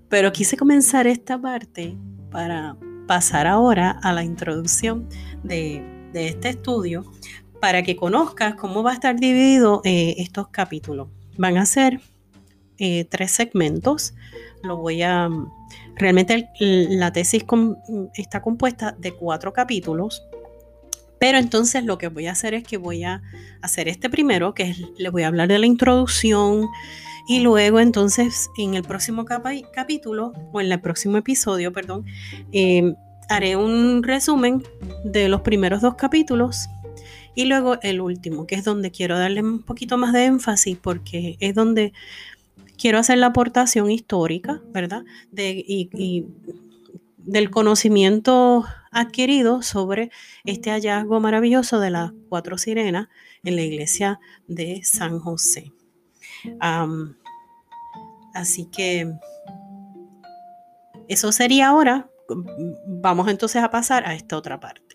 Pero 0.09 0.33
quise 0.33 0.57
comenzar 0.57 1.07
esta 1.07 1.41
parte 1.41 1.97
para 2.31 2.77
pasar 3.07 3.47
ahora 3.47 3.99
a 4.03 4.13
la 4.13 4.25
introducción 4.25 5.09
de, 5.43 5.83
este 6.15 6.49
estudio 6.49 7.05
para 7.61 7.83
que 7.83 7.95
conozcas 7.95 8.55
cómo 8.55 8.83
va 8.83 8.93
a 8.93 8.95
estar 8.95 9.17
dividido 9.21 9.83
eh, 9.85 10.15
estos 10.19 10.49
capítulos. 10.49 11.09
Van 11.37 11.59
a 11.59 11.67
ser 11.67 12.01
tres 13.09 13.31
segmentos. 13.31 14.15
Lo 14.63 14.77
voy 14.77 15.03
a. 15.03 15.29
Realmente 15.95 16.49
la 16.59 17.13
tesis 17.13 17.45
está 18.15 18.43
compuesta 18.43 18.95
de 18.99 19.13
cuatro 19.13 19.53
capítulos 19.53 20.26
pero 21.19 21.39
entonces 21.39 21.85
lo 21.85 21.99
que 21.99 22.09
voy 22.09 22.27
a 22.27 22.33
hacer 22.33 22.55
es 22.55 22.65
que 22.65 22.77
voy 22.77 23.05
a 23.05 23.23
hacer 23.63 23.89
este 23.89 24.11
primero, 24.11 24.55
que 24.55 24.65
es, 24.65 24.79
le 24.99 25.09
voy 25.11 25.23
a 25.23 25.29
hablar 25.29 25.49
de 25.49 25.59
la 25.59 25.67
introducción 25.67 26.69
y 27.29 27.41
luego 27.41 27.81
entonces 27.81 28.51
en 28.57 28.75
el 28.75 28.85
próximo 28.85 29.25
capítulo 29.25 30.33
o 30.53 30.61
en 30.61 30.71
el 30.71 30.81
próximo 30.81 31.17
episodio, 31.17 31.73
perdón, 31.73 32.05
eh, 32.53 32.95
haré 33.29 33.57
un 33.57 34.03
resumen 34.03 34.63
de 35.05 35.29
los 35.29 35.41
primeros 35.41 35.81
dos 35.81 35.95
capítulos 35.97 36.69
y 37.35 37.47
luego 37.47 37.79
el 37.83 38.01
último, 38.01 38.47
que 38.47 38.55
es 38.55 38.65
donde 38.65 38.91
quiero 38.91 39.19
darle 39.19 39.43
un 39.43 39.63
poquito 39.63 39.99
más 39.99 40.13
de 40.13 40.27
énfasis 40.27 40.79
porque 40.81 41.37
es 41.41 41.55
donde 41.55 41.93
quiero 42.79 42.99
hacer 42.99 43.19
la 43.19 43.27
aportación 43.27 43.91
histórica, 43.91 44.63
¿verdad? 44.73 45.05
De, 45.33 45.65
y 45.67 46.27
del 47.27 47.51
conocimiento 47.51 48.65
adquirido 48.93 49.61
sobre 49.61 50.11
este 50.45 50.71
hallazgo 50.71 51.21
maravilloso 51.21 51.81
de 51.81 51.91
las 51.91 52.13
cuatro 52.29 52.57
sirenas 52.57 53.09
en 53.43 53.57
la 53.57 53.63
iglesia 53.63 54.21
de 54.47 54.81
San 54.85 55.19
José. 55.19 55.73
así 58.33 58.67
que 58.67 59.13
eso 61.09 61.33
sería 61.33 61.69
ahora. 61.69 62.09
Vamos 62.87 63.29
entonces 63.29 63.63
a 63.63 63.71
pasar 63.71 64.07
a 64.07 64.15
esta 64.15 64.37
otra 64.37 64.61
parte. 64.61 64.86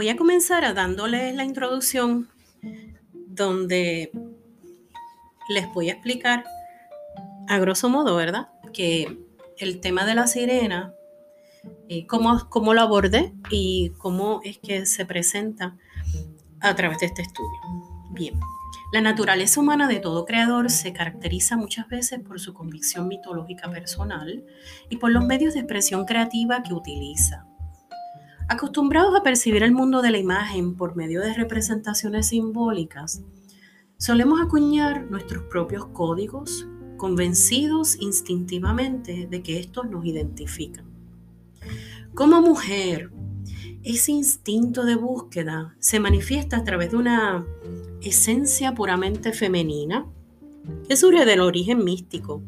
Voy 0.00 0.08
a 0.08 0.16
comenzar 0.16 0.64
a 0.64 0.72
dándoles 0.72 1.34
la 1.34 1.44
introducción 1.44 2.30
donde 3.12 4.10
les 5.50 5.70
voy 5.74 5.90
a 5.90 5.92
explicar 5.92 6.42
a 7.46 7.58
grosso 7.58 7.90
modo, 7.90 8.16
¿verdad? 8.16 8.48
Que 8.72 9.18
el 9.58 9.78
tema 9.82 10.06
de 10.06 10.14
la 10.14 10.26
sirena, 10.26 10.94
eh, 11.90 12.06
cómo, 12.06 12.48
cómo 12.48 12.72
lo 12.72 12.80
abordé 12.80 13.34
y 13.50 13.90
cómo 13.98 14.40
es 14.42 14.56
que 14.56 14.86
se 14.86 15.04
presenta 15.04 15.76
a 16.60 16.74
través 16.74 17.00
de 17.00 17.06
este 17.06 17.20
estudio. 17.20 17.60
Bien, 18.08 18.40
la 18.94 19.02
naturaleza 19.02 19.60
humana 19.60 19.86
de 19.86 20.00
todo 20.00 20.24
creador 20.24 20.70
se 20.70 20.94
caracteriza 20.94 21.58
muchas 21.58 21.88
veces 21.88 22.20
por 22.20 22.40
su 22.40 22.54
convicción 22.54 23.06
mitológica 23.06 23.70
personal 23.70 24.46
y 24.88 24.96
por 24.96 25.10
los 25.10 25.26
medios 25.26 25.52
de 25.52 25.60
expresión 25.60 26.06
creativa 26.06 26.62
que 26.62 26.72
utiliza. 26.72 27.49
Acostumbrados 28.52 29.14
a 29.14 29.22
percibir 29.22 29.62
el 29.62 29.70
mundo 29.70 30.02
de 30.02 30.10
la 30.10 30.18
imagen 30.18 30.74
por 30.74 30.96
medio 30.96 31.20
de 31.20 31.34
representaciones 31.34 32.26
simbólicas, 32.26 33.22
solemos 33.96 34.40
acuñar 34.40 35.08
nuestros 35.08 35.44
propios 35.44 35.86
códigos, 35.92 36.66
convencidos 36.96 37.96
instintivamente 38.00 39.28
de 39.30 39.42
que 39.44 39.60
estos 39.60 39.88
nos 39.88 40.04
identifican. 40.04 40.84
Como 42.12 42.40
mujer, 42.40 43.12
ese 43.84 44.10
instinto 44.10 44.84
de 44.84 44.96
búsqueda 44.96 45.76
se 45.78 46.00
manifiesta 46.00 46.56
a 46.56 46.64
través 46.64 46.90
de 46.90 46.96
una 46.96 47.46
esencia 48.02 48.74
puramente 48.74 49.32
femenina 49.32 50.06
que 50.88 50.96
surge 50.96 51.24
del 51.24 51.38
origen 51.38 51.84
místico 51.84 52.42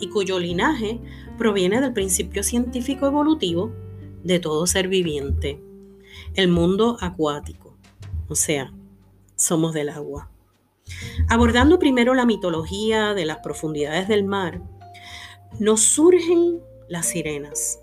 y 0.00 0.08
cuyo 0.08 0.40
linaje 0.40 1.00
proviene 1.38 1.80
del 1.80 1.92
principio 1.92 2.42
científico 2.42 3.06
evolutivo 3.06 3.72
de 4.24 4.38
todo 4.38 4.66
ser 4.66 4.88
viviente, 4.88 5.60
el 6.34 6.48
mundo 6.48 6.96
acuático, 7.00 7.76
o 8.28 8.34
sea, 8.34 8.72
somos 9.36 9.72
del 9.72 9.88
agua. 9.88 10.30
Abordando 11.28 11.78
primero 11.78 12.14
la 12.14 12.26
mitología 12.26 13.14
de 13.14 13.26
las 13.26 13.38
profundidades 13.38 14.08
del 14.08 14.24
mar, 14.24 14.62
nos 15.58 15.80
surgen 15.82 16.60
las 16.88 17.06
sirenas. 17.06 17.80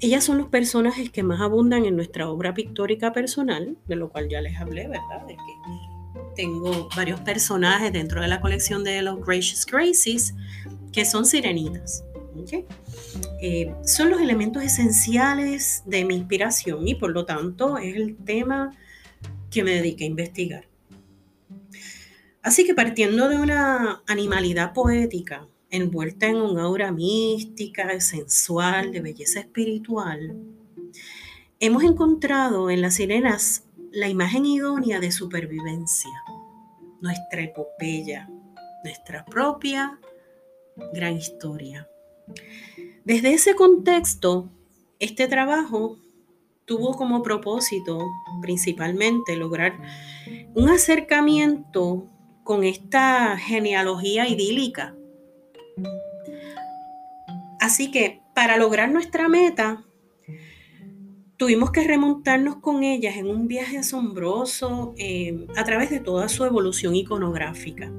Ellas 0.00 0.24
son 0.24 0.38
los 0.38 0.48
personajes 0.48 1.10
que 1.10 1.22
más 1.22 1.40
abundan 1.40 1.84
en 1.84 1.94
nuestra 1.94 2.28
obra 2.28 2.52
pictórica 2.54 3.12
personal, 3.12 3.76
de 3.86 3.96
lo 3.96 4.10
cual 4.10 4.28
ya 4.28 4.40
les 4.40 4.58
hablé, 4.58 4.88
¿verdad? 4.88 5.26
De 5.26 5.34
que 5.34 6.32
tengo 6.34 6.88
varios 6.96 7.20
personajes 7.20 7.92
dentro 7.92 8.20
de 8.20 8.28
la 8.28 8.40
colección 8.40 8.84
de 8.84 9.02
los 9.02 9.24
Gracious 9.24 9.66
Graces 9.66 10.34
que 10.92 11.04
son 11.04 11.24
sirenitas. 11.24 12.04
Eh, 13.40 13.74
son 13.84 14.10
los 14.10 14.20
elementos 14.20 14.62
esenciales 14.62 15.82
de 15.86 16.04
mi 16.04 16.14
inspiración 16.14 16.86
y 16.86 16.94
por 16.94 17.10
lo 17.12 17.24
tanto 17.24 17.78
es 17.78 17.96
el 17.96 18.16
tema 18.16 18.76
que 19.50 19.62
me 19.62 19.72
dediqué 19.72 20.04
a 20.04 20.08
investigar. 20.08 20.64
Así 22.42 22.64
que 22.64 22.74
partiendo 22.74 23.28
de 23.28 23.36
una 23.36 24.02
animalidad 24.06 24.72
poética, 24.72 25.46
envuelta 25.70 26.26
en 26.26 26.36
un 26.36 26.58
aura 26.58 26.92
mística, 26.92 27.98
sensual, 28.00 28.92
de 28.92 29.00
belleza 29.00 29.40
espiritual, 29.40 30.36
hemos 31.60 31.84
encontrado 31.84 32.70
en 32.70 32.82
las 32.82 32.94
sirenas 32.94 33.64
la 33.92 34.08
imagen 34.08 34.44
idónea 34.44 35.00
de 35.00 35.12
supervivencia, 35.12 36.10
nuestra 37.00 37.42
epopeya, 37.42 38.28
nuestra 38.84 39.24
propia 39.24 39.98
gran 40.92 41.16
historia. 41.16 41.88
Desde 43.04 43.34
ese 43.34 43.56
contexto, 43.56 44.48
este 45.00 45.26
trabajo 45.26 45.98
tuvo 46.66 46.96
como 46.96 47.24
propósito 47.24 47.98
principalmente 48.40 49.34
lograr 49.34 49.80
un 50.54 50.68
acercamiento 50.68 52.06
con 52.44 52.62
esta 52.62 53.36
genealogía 53.36 54.28
idílica. 54.28 54.94
Así 57.58 57.90
que 57.90 58.22
para 58.34 58.56
lograr 58.56 58.92
nuestra 58.92 59.28
meta, 59.28 59.84
tuvimos 61.36 61.72
que 61.72 61.84
remontarnos 61.84 62.56
con 62.56 62.84
ellas 62.84 63.16
en 63.16 63.26
un 63.26 63.48
viaje 63.48 63.78
asombroso 63.78 64.94
eh, 64.96 65.48
a 65.56 65.64
través 65.64 65.90
de 65.90 65.98
toda 65.98 66.28
su 66.28 66.44
evolución 66.44 66.94
iconográfica. 66.94 67.90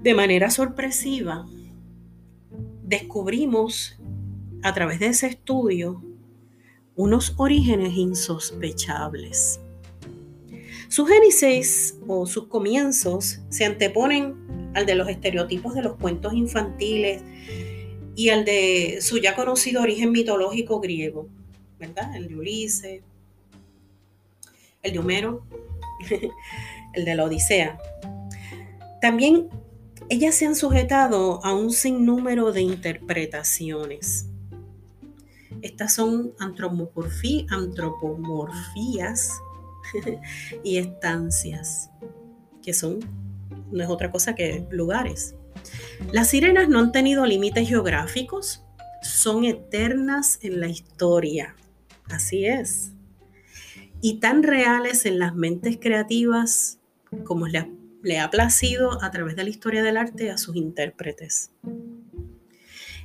De 0.00 0.14
manera 0.14 0.50
sorpresiva, 0.50 1.44
descubrimos 2.86 3.98
a 4.62 4.72
través 4.72 5.00
de 5.00 5.08
ese 5.08 5.26
estudio 5.26 6.02
unos 6.94 7.34
orígenes 7.36 7.94
insospechables. 7.94 9.60
Su 10.88 11.04
génesis 11.04 11.98
o 12.06 12.26
sus 12.26 12.46
comienzos 12.46 13.40
se 13.48 13.64
anteponen 13.64 14.70
al 14.74 14.86
de 14.86 14.94
los 14.94 15.08
estereotipos 15.08 15.74
de 15.74 15.82
los 15.82 15.96
cuentos 15.96 16.32
infantiles 16.32 17.22
y 18.14 18.30
al 18.30 18.44
de 18.44 18.98
su 19.00 19.18
ya 19.18 19.34
conocido 19.34 19.82
origen 19.82 20.12
mitológico 20.12 20.80
griego, 20.80 21.28
¿verdad? 21.78 22.14
El 22.16 22.28
de 22.28 22.36
Ulises, 22.36 23.02
el 24.82 24.92
de 24.92 24.98
Homero, 24.98 25.44
el 26.94 27.04
de 27.04 27.14
la 27.14 27.24
Odisea. 27.24 27.78
También 29.02 29.48
ellas 30.08 30.36
se 30.36 30.46
han 30.46 30.54
sujetado 30.54 31.44
a 31.44 31.54
un 31.54 31.72
sinnúmero 31.72 32.52
de 32.52 32.62
interpretaciones. 32.62 34.28
Estas 35.62 35.94
son 35.94 36.32
antropomorfías 36.38 39.32
y 40.64 40.76
estancias, 40.76 41.90
que 42.62 42.72
son, 42.72 43.00
no 43.72 43.82
es 43.82 43.88
otra 43.88 44.12
cosa 44.12 44.34
que 44.34 44.66
lugares. 44.70 45.34
Las 46.12 46.28
sirenas 46.28 46.68
no 46.68 46.78
han 46.78 46.92
tenido 46.92 47.26
límites 47.26 47.68
geográficos, 47.68 48.64
son 49.02 49.44
eternas 49.44 50.38
en 50.42 50.60
la 50.60 50.68
historia. 50.68 51.56
Así 52.10 52.46
es. 52.46 52.92
Y 54.00 54.20
tan 54.20 54.42
reales 54.42 55.06
en 55.06 55.18
las 55.18 55.34
mentes 55.34 55.78
creativas 55.80 56.78
como 57.24 57.48
le 57.48 57.58
le 58.06 58.20
ha 58.20 58.30
placido 58.30 59.02
a 59.02 59.10
través 59.10 59.34
de 59.34 59.42
la 59.42 59.50
historia 59.50 59.82
del 59.82 59.96
arte 59.96 60.30
a 60.30 60.38
sus 60.38 60.54
intérpretes. 60.54 61.50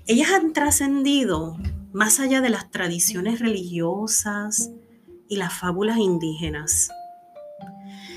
Ellas 0.06 0.30
han 0.30 0.54
trascendido 0.54 1.58
más 1.92 2.20
allá 2.20 2.40
de 2.40 2.52
las 2.52 2.70
tradiciones 2.70 3.40
religiosas 3.40 4.70
y 5.28 5.38
las 5.38 5.54
fábulas 5.58 5.98
indígenas. 5.98 6.92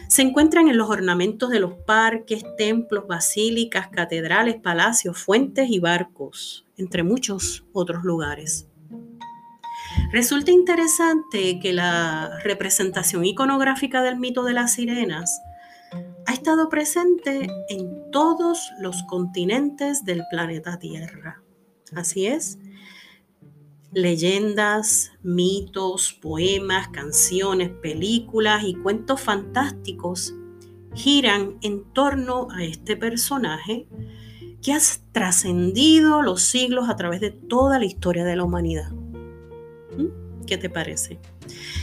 Se 0.08 0.20
encuentran 0.20 0.68
en 0.68 0.76
los 0.76 0.90
ornamentos 0.90 1.48
de 1.48 1.60
los 1.60 1.72
parques, 1.72 2.44
templos, 2.58 3.06
basílicas, 3.06 3.88
catedrales, 3.88 4.56
palacios, 4.56 5.16
fuentes 5.16 5.70
y 5.70 5.78
barcos, 5.78 6.66
entre 6.76 7.02
muchos 7.02 7.64
otros 7.72 8.04
lugares. 8.04 8.68
Resulta 10.12 10.50
interesante 10.50 11.58
que 11.60 11.72
la 11.72 12.40
representación 12.44 13.24
iconográfica 13.24 14.02
del 14.02 14.18
mito 14.18 14.44
de 14.44 14.52
las 14.52 14.74
sirenas 14.74 15.40
ha 16.26 16.32
estado 16.32 16.68
presente 16.68 17.48
en 17.68 18.10
todos 18.10 18.70
los 18.80 19.02
continentes 19.04 20.04
del 20.04 20.22
planeta 20.30 20.78
Tierra. 20.78 21.42
Así 21.94 22.26
es. 22.26 22.58
Leyendas, 23.92 25.12
mitos, 25.22 26.12
poemas, 26.12 26.88
canciones, 26.88 27.70
películas 27.70 28.64
y 28.64 28.74
cuentos 28.74 29.20
fantásticos 29.20 30.34
giran 30.94 31.58
en 31.62 31.84
torno 31.92 32.48
a 32.50 32.64
este 32.64 32.96
personaje 32.96 33.88
que 34.62 34.72
ha 34.72 34.78
trascendido 35.12 36.22
los 36.22 36.42
siglos 36.42 36.88
a 36.88 36.96
través 36.96 37.20
de 37.20 37.30
toda 37.30 37.78
la 37.78 37.84
historia 37.84 38.24
de 38.24 38.36
la 38.36 38.44
humanidad. 38.44 38.92
¿Qué 40.46 40.58
te 40.58 40.68
parece? 40.68 41.18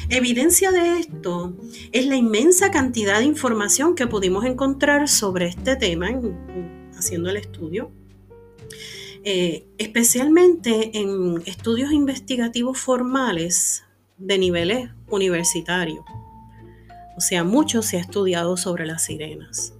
Evidencia 0.09 0.71
de 0.71 0.99
esto 0.99 1.55
es 1.91 2.05
la 2.05 2.15
inmensa 2.15 2.71
cantidad 2.71 3.19
de 3.19 3.25
información 3.25 3.95
que 3.95 4.07
pudimos 4.07 4.45
encontrar 4.45 5.07
sobre 5.07 5.47
este 5.47 5.75
tema 5.75 6.09
haciendo 6.97 7.29
el 7.29 7.37
estudio, 7.37 7.91
eh, 9.23 9.65
especialmente 9.77 10.97
en 10.97 11.41
estudios 11.45 11.91
investigativos 11.91 12.77
formales 12.77 13.83
de 14.17 14.37
niveles 14.37 14.89
universitarios. 15.09 16.05
O 17.17 17.21
sea, 17.21 17.43
mucho 17.43 17.81
se 17.81 17.97
ha 17.97 18.01
estudiado 18.01 18.57
sobre 18.57 18.85
las 18.85 19.03
sirenas. 19.03 19.73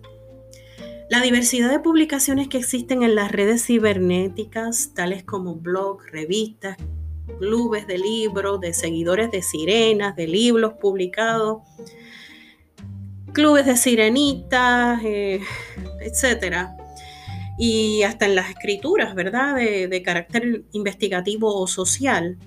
La 1.10 1.22
diversidad 1.22 1.70
de 1.70 1.80
publicaciones 1.80 2.48
que 2.48 2.58
existen 2.58 3.04
en 3.04 3.16
las 3.16 3.32
redes 3.32 3.66
cibernéticas, 3.66 4.94
tales 4.94 5.24
como 5.24 5.56
blogs, 5.56 6.10
revistas, 6.10 6.78
clubes 7.40 7.88
de 7.88 7.98
libros, 7.98 8.60
de 8.60 8.74
seguidores 8.74 9.32
de 9.32 9.42
sirenas, 9.42 10.16
de 10.16 10.28
libros 10.28 10.74
publicados, 10.74 11.64
clubes 13.34 13.66
de 13.66 13.78
sirenitas, 13.78 15.02
eh, 15.04 15.42
etcétera. 16.02 16.76
Y 17.58 18.04
hasta 18.04 18.26
en 18.26 18.36
las 18.36 18.50
escrituras, 18.50 19.14
¿verdad? 19.14 19.56
De, 19.56 19.88
de 19.88 20.02
carácter 20.04 20.64
investigativo 20.72 21.54
o 21.56 21.68
social. 21.68 22.38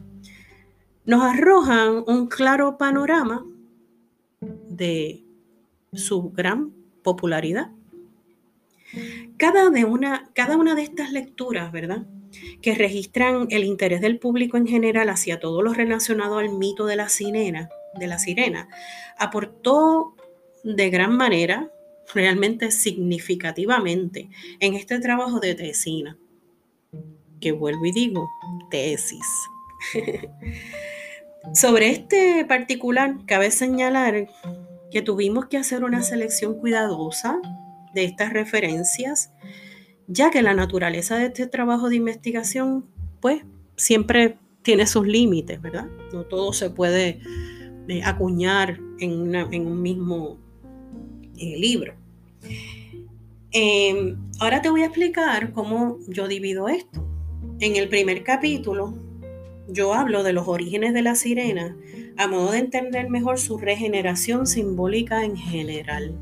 nos 1.04 1.22
arrojan 1.22 2.04
un 2.06 2.26
claro 2.26 2.78
panorama 2.78 3.44
de 4.40 5.24
su 5.92 6.30
gran 6.30 6.72
popularidad. 7.02 7.70
Cada, 9.36 9.70
de 9.70 9.84
una, 9.84 10.30
cada 10.34 10.56
una 10.56 10.74
de 10.74 10.82
estas 10.82 11.12
lecturas, 11.12 11.72
¿verdad? 11.72 12.06
Que 12.62 12.74
registran 12.74 13.46
el 13.50 13.64
interés 13.64 14.00
del 14.00 14.18
público 14.18 14.56
en 14.56 14.66
general 14.66 15.08
hacia 15.08 15.40
todo 15.40 15.62
lo 15.62 15.72
relacionado 15.72 16.38
al 16.38 16.50
mito 16.50 16.86
de 16.86 16.96
la 16.96 17.08
sirena, 17.08 17.68
de 17.94 18.06
la 18.06 18.18
sirena, 18.18 18.68
aportó 19.18 20.14
de 20.62 20.90
gran 20.90 21.16
manera, 21.16 21.70
realmente 22.12 22.70
significativamente, 22.70 24.28
en 24.60 24.74
este 24.74 24.98
trabajo 25.00 25.40
de 25.40 25.54
tesina, 25.54 26.18
que 27.40 27.52
vuelvo 27.52 27.84
y 27.86 27.92
digo, 27.92 28.28
tesis. 28.70 29.26
Sobre 31.52 31.90
este 31.90 32.44
particular, 32.46 33.16
cabe 33.26 33.50
señalar 33.50 34.28
que 34.90 35.02
tuvimos 35.02 35.46
que 35.46 35.58
hacer 35.58 35.84
una 35.84 36.02
selección 36.02 36.54
cuidadosa 36.54 37.38
de 37.94 38.04
estas 38.04 38.32
referencias, 38.32 39.30
ya 40.06 40.30
que 40.30 40.42
la 40.42 40.54
naturaleza 40.54 41.16
de 41.16 41.26
este 41.26 41.46
trabajo 41.46 41.88
de 41.88 41.96
investigación, 41.96 42.84
pues, 43.20 43.42
siempre 43.76 44.38
tiene 44.62 44.86
sus 44.86 45.06
límites, 45.06 45.60
¿verdad? 45.60 45.88
No 46.12 46.24
todo 46.24 46.52
se 46.52 46.70
puede 46.70 47.20
eh, 47.88 48.02
acuñar 48.04 48.80
en, 48.98 49.66
un 49.66 49.82
mismo 49.82 50.38
eh, 51.36 51.56
libro. 51.58 51.94
Em, 53.50 54.16
ahora 54.40 54.62
te 54.62 54.70
voy 54.70 54.82
a 54.82 54.86
explicar 54.86 55.52
cómo 55.52 55.98
yo 56.08 56.26
divido 56.28 56.68
esto. 56.68 57.06
En 57.60 57.76
el 57.76 57.88
primer 57.88 58.24
capítulo, 58.24 58.94
yo 59.68 59.94
hablo 59.94 60.22
de 60.22 60.32
los 60.32 60.48
orígenes 60.48 60.92
de 60.92 61.02
la 61.02 61.14
sirena 61.14 61.76
a 62.16 62.28
modo 62.28 62.52
de 62.52 62.58
entender 62.58 63.10
mejor 63.10 63.38
su 63.38 63.58
regeneración 63.58 64.46
simbólica 64.46 65.24
en 65.24 65.36
general. 65.36 66.14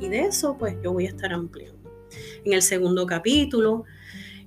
Y 0.00 0.08
de 0.08 0.20
eso 0.20 0.56
pues 0.58 0.76
yo 0.82 0.92
voy 0.92 1.06
a 1.06 1.10
estar 1.10 1.32
ampliando. 1.32 1.73
En 2.44 2.52
el 2.52 2.62
segundo 2.62 3.06
capítulo 3.06 3.84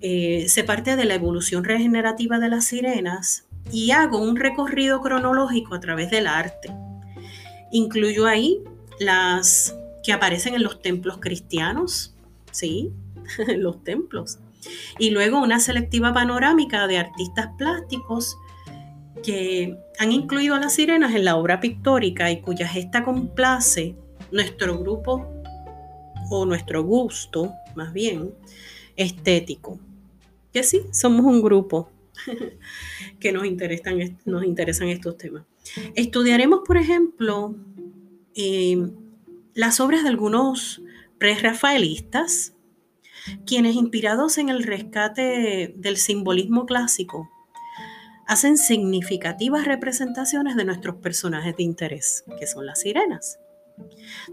eh, 0.02 0.46
se 0.48 0.64
parte 0.64 0.96
de 0.96 1.06
la 1.06 1.16
evolución 1.16 1.64
regenerativa 1.64 2.40
de 2.40 2.50
las 2.50 2.66
sirenas 2.66 3.46
y 3.72 3.92
hago 3.92 4.20
un 4.20 4.36
recorrido 4.36 5.02
cronológico 5.02 5.76
a 5.76 5.80
través 5.80 6.10
del 6.10 6.28
arte. 6.28 6.70
Incluyo 7.72 8.26
ahí 8.26 8.60
las 9.00 9.76
que 10.04 10.14
aparecen 10.14 10.54
en 10.54 10.64
los 10.64 10.82
templos 10.82 11.18
cristianos, 11.20 12.16
¿sí? 12.52 12.92
los 13.58 13.84
templos 13.84 14.40
y 15.00 15.12
luego 15.12 15.42
una 15.42 15.60
selectiva 15.60 16.14
panorámica 16.14 16.88
de 16.88 16.98
artistas 16.98 17.50
plásticos 17.58 18.38
que 19.24 19.78
han 20.00 20.12
incluido 20.12 20.56
a 20.56 20.60
las 20.60 20.74
sirenas 20.74 21.16
en 21.16 21.26
la 21.26 21.36
obra 21.36 21.60
pictórica 21.60 22.32
y 22.32 22.42
cuya 22.42 22.68
gesta 22.68 23.04
complace 23.04 23.96
nuestro 24.32 24.78
grupo 24.80 25.37
o 26.30 26.46
nuestro 26.46 26.84
gusto, 26.84 27.54
más 27.76 27.94
bien, 27.94 28.34
estético. 28.96 29.80
Que 30.54 30.64
sí, 30.64 30.82
somos 30.92 31.26
un 31.26 31.42
grupo 31.42 31.90
que 33.20 33.32
nos 33.32 33.46
interesan, 33.46 34.18
nos 34.26 34.44
interesan 34.44 34.90
estos 34.90 35.18
temas. 35.18 35.44
Estudiaremos, 35.96 36.62
por 36.66 36.78
ejemplo, 36.78 37.56
eh, 38.36 38.90
las 39.54 39.80
obras 39.80 40.04
de 40.04 40.10
algunos 40.10 40.82
pre-rafaelistas 41.18 42.54
quienes 43.46 43.76
inspirados 43.76 44.38
en 44.38 44.50
el 44.50 44.64
rescate 44.64 45.74
del 45.76 45.98
simbolismo 45.98 46.66
clásico 46.66 47.30
hacen 48.26 48.58
significativas 48.58 49.66
representaciones 49.66 50.56
de 50.56 50.66
nuestros 50.66 50.98
personajes 50.98 51.56
de 51.56 51.64
interés, 51.64 52.26
que 52.40 52.48
son 52.48 52.66
las 52.66 52.82
sirenas. 52.82 53.40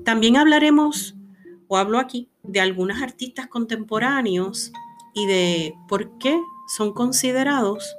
También 0.04 0.36
hablaremos, 0.36 1.14
o 1.68 1.76
hablo 1.76 1.98
aquí, 1.98 2.28
de 2.42 2.60
algunos 2.60 3.02
artistas 3.02 3.46
contemporáneos 3.48 4.72
y 5.14 5.26
de 5.26 5.74
por 5.88 6.18
qué 6.18 6.40
son 6.66 6.92
considerados 6.92 7.96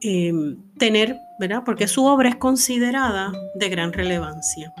em, 0.00 0.56
tener, 0.78 1.16
¿verdad? 1.38 1.62
Porque 1.64 1.88
su 1.88 2.04
obra 2.04 2.28
es 2.28 2.36
considerada 2.36 3.32
de 3.54 3.68
gran 3.68 3.92
relevancia. 3.92 4.72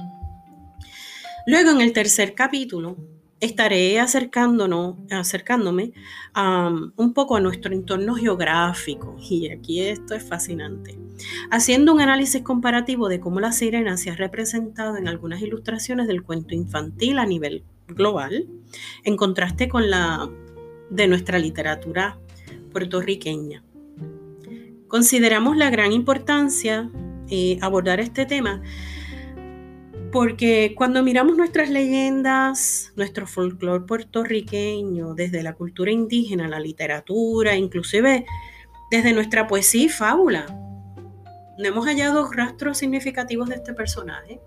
Luego, 1.46 1.70
en 1.70 1.80
el 1.80 1.92
tercer 1.92 2.34
capítulo, 2.34 2.96
estaré 3.40 4.00
acercándonos, 4.00 4.96
acercándome 5.10 5.92
un 6.96 7.12
poco 7.14 7.36
a 7.36 7.40
nuestro 7.40 7.72
entorno 7.72 8.14
geográfico. 8.14 9.16
Y 9.20 9.50
aquí 9.50 9.80
esto 9.80 10.14
es 10.14 10.24
fascinante. 10.24 10.98
Haciendo 11.50 11.92
un 11.92 12.00
análisis 12.00 12.42
comparativo 12.42 13.08
de 13.08 13.20
cómo 13.20 13.40
la 13.40 13.52
sirena 13.52 13.96
se 13.96 14.10
ha 14.10 14.16
representado 14.16 14.96
en 14.96 15.08
algunas 15.08 15.42
ilustraciones 15.42 16.06
del 16.06 16.22
cuento 16.22 16.54
infantil 16.54 17.18
a 17.18 17.26
nivel 17.26 17.64
global, 17.88 18.48
en 19.04 19.16
contraste 19.16 19.68
con 19.68 19.90
la 19.90 20.28
de 20.90 21.08
nuestra 21.08 21.38
literatura 21.38 22.18
puertorriqueña. 22.72 23.62
Consideramos 24.88 25.56
la 25.56 25.70
gran 25.70 25.92
importancia 25.92 26.90
eh, 27.28 27.58
abordar 27.60 28.00
este 28.00 28.24
tema 28.24 28.62
porque 30.16 30.72
cuando 30.74 31.02
miramos 31.02 31.36
nuestras 31.36 31.68
leyendas, 31.68 32.90
nuestro 32.96 33.26
folclore 33.26 33.84
puertorriqueño, 33.84 35.12
desde 35.12 35.42
la 35.42 35.52
cultura 35.52 35.90
indígena, 35.90 36.48
la 36.48 36.58
literatura, 36.58 37.54
inclusive 37.54 38.24
desde 38.90 39.12
nuestra 39.12 39.46
poesía 39.46 39.84
y 39.84 39.88
fábula, 39.90 40.46
no 41.58 41.68
hemos 41.68 41.84
hallado 41.84 42.32
rastros 42.32 42.78
significativos 42.78 43.50
de 43.50 43.56
este 43.56 43.74
personaje. 43.74 44.40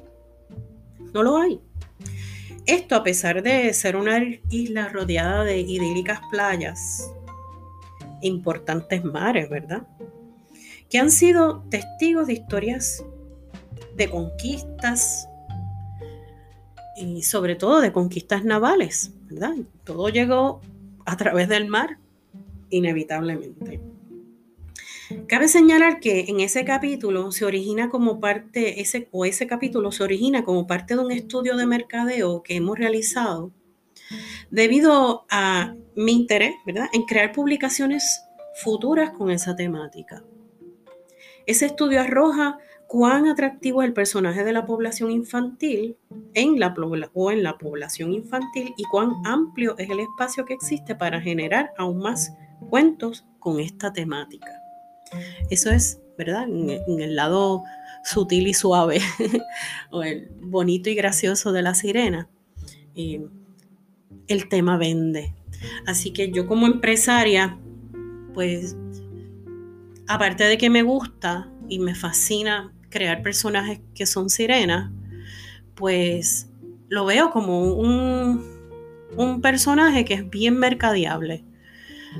No 1.14 1.22
lo 1.22 1.38
hay. 1.38 1.62
Esto 2.66 2.96
a 2.96 3.04
pesar 3.04 3.44
de 3.44 3.72
ser 3.76 3.96
una 3.96 4.20
isla 4.50 4.90
rodeada 4.90 5.44
de 5.44 5.60
idílicas 5.60 6.20
playas, 6.32 7.14
importantes 8.24 9.04
mares, 9.04 9.48
¿verdad? 9.52 9.84
Que 10.90 10.98
han 10.98 11.12
sido 11.12 11.64
testigos 11.70 12.26
de 12.26 12.34
historias 12.34 13.06
de 13.96 14.10
conquistas, 14.10 15.29
y 17.00 17.24
sobre 17.24 17.56
todo 17.56 17.80
de 17.80 17.94
conquistas 17.94 18.44
navales, 18.44 19.14
¿verdad? 19.30 19.56
Todo 19.84 20.10
llegó 20.10 20.62
a 21.06 21.18
través 21.18 21.48
del 21.48 21.68
mar, 21.68 21.98
inevitablemente. 22.70 23.80
Cabe 25.28 25.48
señalar 25.48 26.00
que 26.00 26.26
en 26.28 26.40
ese 26.40 26.66
capítulo 26.66 27.32
se 27.32 27.46
origina 27.46 27.90
como 27.90 28.20
parte, 28.20 28.82
ese, 28.82 29.08
o 29.12 29.26
ese 29.26 29.48
capítulo 29.48 29.92
se 29.92 30.04
origina 30.04 30.44
como 30.44 30.68
parte 30.68 30.96
de 30.96 31.02
un 31.02 31.12
estudio 31.12 31.58
de 31.58 31.66
mercadeo 31.66 32.44
que 32.44 32.58
hemos 32.58 32.78
realizado 32.78 33.52
debido 34.52 35.26
a 35.30 35.76
mi 35.96 36.12
interés, 36.14 36.56
¿verdad?, 36.66 36.88
en 36.94 37.04
crear 37.04 37.32
publicaciones 37.32 38.22
futuras 38.62 39.12
con 39.12 39.32
esa 39.32 39.56
temática. 39.56 40.24
Ese 41.46 41.66
estudio 41.66 42.02
arroja 42.02 42.60
cuán 42.90 43.28
atractivo 43.28 43.84
es 43.84 43.88
el 43.88 43.94
personaje 43.94 44.44
de 44.44 44.52
la 44.52 44.66
población 44.66 45.12
infantil 45.12 45.96
en 46.34 46.60
la, 46.60 46.74
o 47.14 47.32
en 47.32 47.44
la 47.44 47.56
población 47.60 48.14
infantil 48.14 48.74
y 48.78 48.84
cuán 48.86 49.12
amplio 49.26 49.78
es 49.78 49.92
el 49.92 50.00
espacio 50.00 50.44
que 50.44 50.56
existe 50.56 50.96
para 50.96 51.22
generar 51.22 51.72
aún 51.78 52.00
más 52.00 52.34
cuentos 52.68 53.28
con 53.38 53.60
esta 53.60 53.94
temática. 53.94 54.52
Eso 55.52 55.70
es, 55.70 56.02
¿verdad? 56.18 56.46
En, 56.50 57.00
el 57.00 57.16
lado 57.16 57.62
sutil 58.04 58.48
y 58.48 58.56
suave, 58.56 59.00
o 59.92 60.02
el 60.02 60.28
bonito 60.42 60.90
y 60.90 60.96
gracioso 60.96 61.52
de 61.52 61.62
la 61.62 61.76
sirena. 61.76 62.28
el 62.96 64.50
tema 64.50 64.78
vende. 64.78 65.36
Así 65.86 66.12
que 66.12 66.32
yo 66.32 66.48
como 66.48 66.66
empresaria, 66.66 67.56
pues, 68.34 68.76
aparte 70.08 70.46
de 70.46 70.58
que 70.58 70.72
me 70.72 70.82
gusta 70.82 71.52
y 71.68 71.78
me 71.78 71.94
fascina 71.94 72.74
crear 72.90 73.22
personajes 73.22 73.80
que 73.96 74.06
son 74.06 74.30
sirenas, 74.30 74.92
pues 75.76 76.50
lo 76.88 77.06
veo 77.06 77.32
como 77.32 77.74
un, 77.74 78.44
un 79.16 79.42
personaje 79.42 80.06
que 80.06 80.16
es 80.16 80.30
bien 80.30 80.58
mercadeable. 80.58 81.44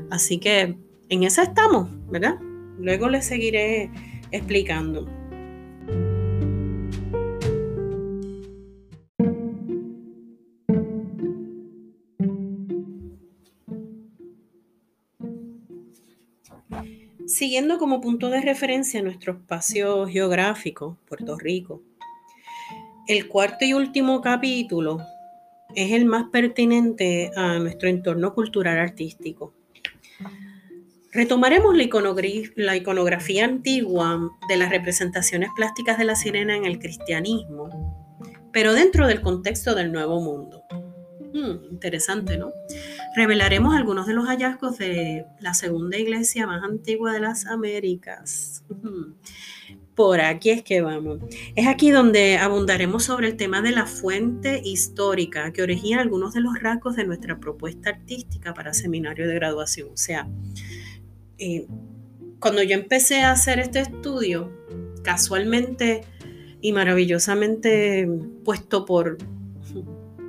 Así 0.10 0.38
que 0.38 0.78
en 1.10 1.24
esa 1.24 1.44
estamos, 1.44 1.90
¿verdad? 2.10 2.38
Luego 2.78 3.10
les 3.10 3.26
seguiré 3.26 3.90
explicando. 4.32 5.19
Siguiendo 17.30 17.78
como 17.78 18.02
punto 18.02 18.32
de 18.32 18.42
referencia 18.42 19.04
nuestro 19.04 19.34
espacio 19.34 20.08
geográfico, 20.08 20.98
Puerto 21.08 21.38
Rico, 21.38 21.84
el 23.08 23.28
cuarto 23.28 23.66
y 23.66 23.74
último 23.74 24.20
capítulo 24.20 25.00
es 25.76 25.92
el 25.92 26.06
más 26.06 26.30
pertinente 26.32 27.30
a 27.36 27.60
nuestro 27.60 27.88
entorno 27.88 28.34
cultural 28.34 28.80
artístico. 28.80 29.54
Retomaremos 31.12 31.78
la, 31.78 31.88
la, 32.56 32.76
iconografía 32.76 33.46
antigua 33.46 34.20
de 34.50 34.58
las 34.58 34.72
representaciones 34.72 35.52
plásticas 35.56 36.00
de 36.00 36.06
la 36.06 36.16
sirena 36.16 36.56
en 36.56 36.66
el 36.66 36.80
cristianismo, 36.80 38.26
pero 38.52 38.74
dentro 38.74 39.06
del 39.06 39.22
contexto 39.22 39.76
del 39.76 39.92
Nuevo 39.92 40.20
Mundo. 40.20 40.64
Hmm, 41.32 41.72
interesante, 41.72 42.40
¿no? 42.40 42.52
Revelaremos 43.16 43.76
algunos 43.76 44.08
de 44.08 44.14
los 44.14 44.28
hallazgos 44.28 44.78
de 44.78 45.26
la 45.40 45.54
segunda 45.54 45.98
iglesia 45.98 46.46
más 46.46 46.64
antigua 46.64 47.14
de 47.14 47.20
las 47.20 47.46
Américas. 47.46 48.64
Por 49.96 50.22
aquí 50.22 50.52
es 50.52 50.64
que 50.64 50.80
vamos. 50.80 51.20
Es 51.56 51.68
aquí 51.68 51.92
donde 51.92 52.38
abundaremos 52.38 53.04
sobre 53.04 53.28
el 53.28 53.36
tema 53.36 53.62
de 53.62 53.72
la 53.72 53.86
fuente 53.86 54.62
histórica 54.64 55.52
que 55.52 55.62
origina 55.62 56.00
algunos 56.00 56.34
de 56.34 56.40
los 56.40 56.58
rasgos 56.58 56.96
de 56.96 57.04
nuestra 57.04 57.40
propuesta 57.40 57.90
artística 57.90 58.54
para 58.54 58.74
seminario 58.74 59.28
de 59.28 59.36
graduación. 59.36 59.90
O 59.92 59.98
sea, 59.98 60.30
eh, 61.38 61.68
cuando 62.40 62.64
yo 62.64 62.76
empecé 62.76 63.24
a 63.24 63.32
hacer 63.32 63.60
este 63.60 63.82
estudio, 63.82 64.50
casualmente 65.04 66.06
y 66.62 66.72
maravillosamente 66.72 68.10
puesto 68.46 68.86
por, 68.86 69.18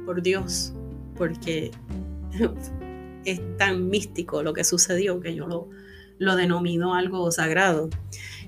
por 0.05 0.23
Dios, 0.23 0.73
porque 1.17 1.71
es 3.25 3.41
tan 3.59 3.89
místico 3.89 4.43
lo 4.43 4.53
que 4.53 4.65
sucedió 4.65 5.21
que 5.21 5.35
yo 5.35 5.47
lo, 5.47 5.69
lo 6.19 6.37
denomino 6.37 6.95
algo 6.95 7.31
sagrado. 7.33 7.91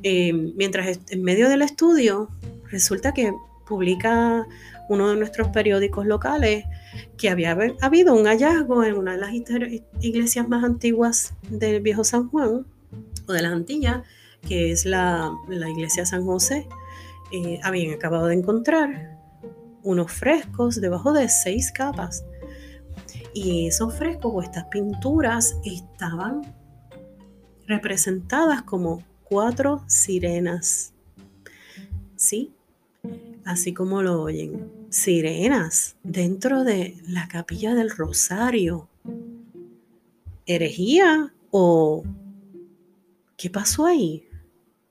Eh, 0.03 0.33
mientras 0.33 1.01
en 1.09 1.23
medio 1.23 1.49
del 1.49 1.63
estudio, 1.63 2.29
resulta 2.71 3.13
que 3.13 3.33
publica 3.67 4.47
uno 4.89 5.11
de 5.11 5.17
nuestros 5.17 5.49
periódicos 5.49 6.07
locales 6.07 6.65
que 7.17 7.31
había 7.31 7.57
habido 7.81 8.15
un 8.15 8.27
hallazgo 8.27 8.85
en 8.85 8.97
una 8.97 9.13
de 9.13 9.19
las 9.19 9.31
iglesias 10.01 10.49
más 10.49 10.65
antiguas 10.65 11.35
del 11.49 11.81
viejo 11.81 12.05
San 12.05 12.29
Juan 12.29 12.67
o 13.27 13.33
de 13.33 13.43
las 13.43 13.53
Antillas, 13.53 14.03
que 14.47 14.73
es 14.73 14.85
la, 14.85 15.33
iglesia 15.49 16.05
San 16.05 16.25
José. 16.27 16.67
Eh, 17.33 17.61
habían 17.63 17.95
acabado 17.95 18.27
de 18.27 18.35
encontrar 18.35 19.19
unos 19.83 20.13
frescos 20.13 20.81
debajo 20.81 21.13
de 21.13 21.29
seis 21.29 21.73
capas. 21.73 22.25
Y 23.35 23.67
esos 23.67 23.95
frescos 23.95 24.33
o 24.35 24.43
estas 24.43 24.65
pinturas 24.65 25.57
estaban 25.65 26.43
representadas 27.67 28.63
como 28.63 29.03
cuatro 29.25 29.83
sirenas. 29.87 30.93
¿Sí? 32.17 32.53
Así 33.45 33.73
como 33.73 34.03
lo 34.03 34.23
oyen, 34.23 34.71
sirenas 34.91 35.97
dentro 36.03 36.65
de 36.65 36.97
la 37.09 37.27
capilla 37.29 37.75
del 37.75 37.91
Rosario. 37.91 38.89
¿Herejía 40.47 41.33
o 41.51 42.05
qué 43.37 43.51
pasó 43.51 43.87
ahí? 43.87 44.29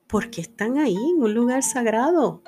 ¿Por 0.08 0.28
qué 0.28 0.42
están 0.42 0.76
ahí 0.76 0.96
en 0.96 1.22
un 1.22 1.32
lugar 1.32 1.62
sagrado? 1.62 2.42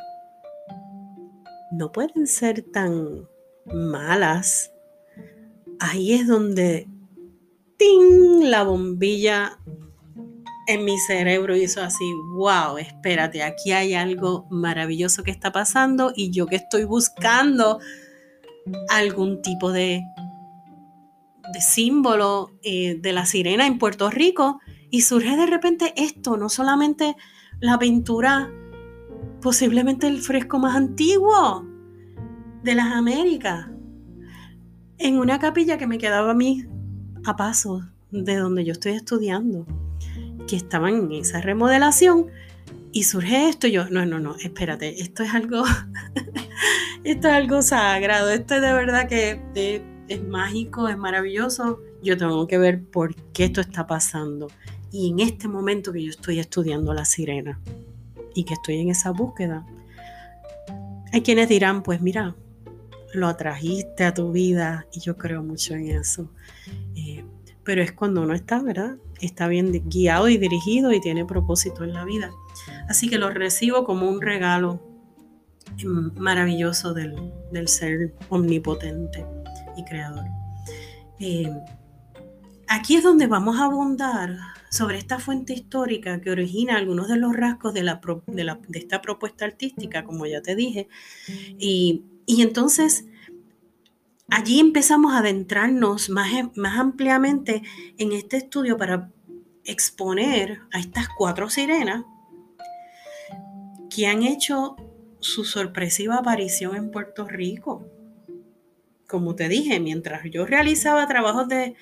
No 1.72 1.92
pueden 1.92 2.26
ser 2.26 2.62
tan 2.62 3.26
malas. 3.64 4.74
Ahí 5.81 6.15
es 6.15 6.27
donde 6.27 6.89
¡ting! 7.77 8.45
la 8.45 8.63
bombilla 8.63 9.59
en 10.67 10.85
mi 10.85 10.99
cerebro 10.99 11.57
hizo 11.57 11.83
así, 11.83 12.05
wow, 12.35 12.79
espérate, 12.79 13.43
aquí 13.43 13.73
hay 13.73 13.95
algo 13.95 14.47
maravilloso 14.51 15.23
que 15.23 15.31
está 15.31 15.53
pasando 15.53 16.13
y 16.15 16.31
yo 16.31 16.47
que 16.47 16.57
estoy 16.57 16.85
buscando 16.85 17.81
algún 18.89 19.43
tipo 19.43 19.73
de, 19.73 20.03
de 21.53 21.61
símbolo 21.61 22.51
eh, 22.63 22.97
de 22.99 23.13
la 23.13 23.27
sirena 23.27 23.67
en 23.67 23.79
Puerto 23.79 24.11
Rico 24.11 24.61
y 24.91 25.03
surge 25.03 25.37
de 25.37 25.47
repente 25.47 25.93
esto, 25.97 26.37
no 26.37 26.49
solamente 26.49 27.17
la 27.61 27.79
pintura, 27.79 28.51
posiblemente 29.43 30.07
el 30.07 30.21
fresco 30.21 30.59
más 30.59 30.77
antiguo 30.77 31.67
de 32.63 32.75
las 32.75 32.93
Américas, 32.93 33.69
en 35.05 35.19
una 35.19 35.38
capilla 35.38 35.77
que 35.77 35.87
me 35.87 35.99
quedaba 35.99 36.31
a 36.31 36.35
mí 36.35 36.64
a 37.27 37.37
paso 37.37 37.87
de 38.11 38.37
donde 38.37 38.64
yo 38.64 38.73
estoy 38.73 38.93
estudiando 38.93 39.67
que 40.49 40.57
estaban 40.57 40.95
en 40.95 41.12
esa 41.12 41.43
remodelación 41.43 42.29
y 42.90 43.03
surge 43.03 43.51
esto, 43.51 43.67
yo, 43.67 43.87
no, 43.90 44.07
no, 44.07 44.19
no, 44.19 44.35
espérate, 44.37 45.03
esto 45.03 45.23
es 45.23 45.35
algo, 45.35 45.62
esto 47.05 47.29
es 47.29 47.35
algo 47.35 47.61
sagrado, 47.61 48.31
esto 48.31 48.55
es 48.55 48.62
de 48.62 48.73
verdad 48.73 49.07
que 49.07 49.43
es, 49.55 49.83
es 50.09 50.27
mágico, 50.27 50.88
es 50.88 50.97
maravilloso, 50.97 51.83
yo 52.03 52.17
tengo 52.17 52.47
que 52.47 52.57
ver 52.57 52.83
por 52.83 53.14
qué 53.33 53.45
esto 53.45 53.61
está 53.61 53.87
pasando. 53.87 54.49
Y 54.90 55.11
en 55.11 55.21
este 55.21 55.49
momento 55.49 55.93
que 55.93 56.03
yo 56.03 56.11
estoy 56.11 56.38
estudiando 56.38 56.95
la 56.95 57.05
sirena 57.05 57.61
y 58.35 58.45
que 58.45 58.55
estoy 58.55 58.79
en 58.79 58.88
esa 58.88 59.11
búsqueda, 59.11 59.67
hay 61.12 61.21
quienes 61.21 61.51
dirán, 61.51 61.83
pues 61.83 62.01
mira, 62.01 62.35
lo 63.14 63.29
atrajiste 63.29 64.05
a 64.05 64.14
tu 64.14 64.33
vida 64.33 64.87
y 64.92 65.00
yo 65.00 65.16
creo 65.16 65.42
mucho 65.42 65.74
en 65.74 65.90
eso. 65.90 66.31
Eh, 66.96 67.24
pero 67.62 67.83
es 67.83 67.92
cuando 67.92 68.22
uno 68.22 68.35
está, 68.35 68.61
¿verdad? 68.61 68.96
Está 69.20 69.48
bien 69.48 69.72
guiado 69.88 70.29
y 70.29 70.37
dirigido 70.37 70.92
y 70.92 71.00
tiene 71.00 71.24
propósito 71.24 71.85
en 71.85 71.94
la 71.94 72.05
vida. 72.05 72.31
Así 72.88 73.09
que 73.09 73.18
lo 73.18 73.31
recibo 73.31 73.85
como 73.85 74.09
un 74.09 74.20
regalo 74.20 74.83
em, 75.79 76.12
maravilloso 76.16 76.92
del, 76.92 77.33
ser 77.66 78.14
omnipotente 78.29 79.24
y 79.77 79.85
creador. 79.85 80.27
Eh, 81.20 81.50
aquí 82.68 82.96
es 82.96 83.03
donde 83.03 83.27
vamos 83.27 83.59
a 83.59 83.64
abundar 83.64 84.37
sobre 84.70 84.98
esta 84.98 85.20
fuente 85.20 85.53
histórica 85.53 86.20
que 86.20 86.33
origina 86.33 86.77
algunos 86.77 87.09
de 87.09 87.16
los 87.16 87.35
rasgos 87.35 87.72
de, 87.72 87.85
la, 87.85 88.00
de, 88.27 88.79
esta 88.79 89.00
propuesta 89.00 89.44
artística, 89.44 90.05
como 90.05 90.27
ya 90.27 90.42
te 90.42 90.57
dije. 90.57 90.88
Y, 91.59 92.05
y 92.27 92.43
entonces 92.43 93.07
allí 94.31 94.61
empezamos 94.61 95.13
a 95.15 95.19
adentrarnos 95.19 96.09
más, 96.11 96.31
más 96.55 96.79
ampliamente 96.79 97.63
en 97.99 98.13
este 98.13 98.39
estudio 98.39 98.77
para 98.77 99.11
exponer 99.65 100.61
a 100.73 100.79
estas 100.79 101.09
cuatro 101.09 101.49
sirenas 101.51 102.05
que 103.91 104.07
han 104.07 104.23
hecho 104.23 104.77
su 105.21 105.45
sorpresiva 105.45 106.17
aparición 106.17 106.77
en 106.77 106.91
Puerto 106.91 107.27
Rico. 107.27 107.87
Como 109.09 109.35
te 109.35 109.49
dije, 109.49 109.81
mientras 109.81 110.23
yo 110.31 110.47
realizaba 110.47 111.07
trabajos 111.07 111.49
de, 111.49 111.75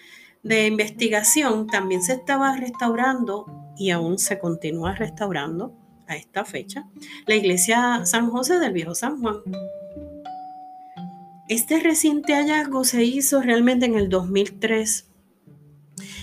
de 0.43 0.67
investigación, 0.67 1.67
también 1.67 2.03
se 2.03 2.15
estaba 2.15 2.57
restaurando 2.57 3.47
y 3.77 3.91
aún 3.91 4.19
se 4.19 4.39
continúa 4.39 4.95
restaurando 4.95 5.75
a 6.07 6.17
esta 6.17 6.45
fecha 6.45 6.87
la 7.27 7.35
iglesia 7.35 8.05
San 8.05 8.31
José 8.31 8.59
del 8.59 8.73
Viejo 8.73 8.95
San 8.95 9.21
Juan. 9.21 9.37
Este 11.49 11.81
reciente 11.81 12.35
hallazgo 12.35 12.85
se 12.85 13.03
hizo 13.03 13.43
realmente 13.43 13.87
en 13.87 13.97
el 13.97 14.09
2003 14.09 15.11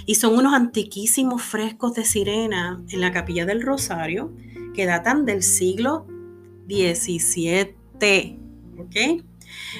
y 0.05 0.15
son 0.15 0.35
unos 0.35 0.53
antiquísimos 0.53 1.41
frescos 1.41 1.93
de 1.93 2.05
sirena 2.05 2.81
en 2.89 3.01
la 3.01 3.11
capilla 3.11 3.45
del 3.45 3.61
Rosario 3.61 4.33
que 4.73 4.85
datan 4.85 5.25
del 5.25 5.43
siglo 5.43 6.07
XVII. 6.67 8.39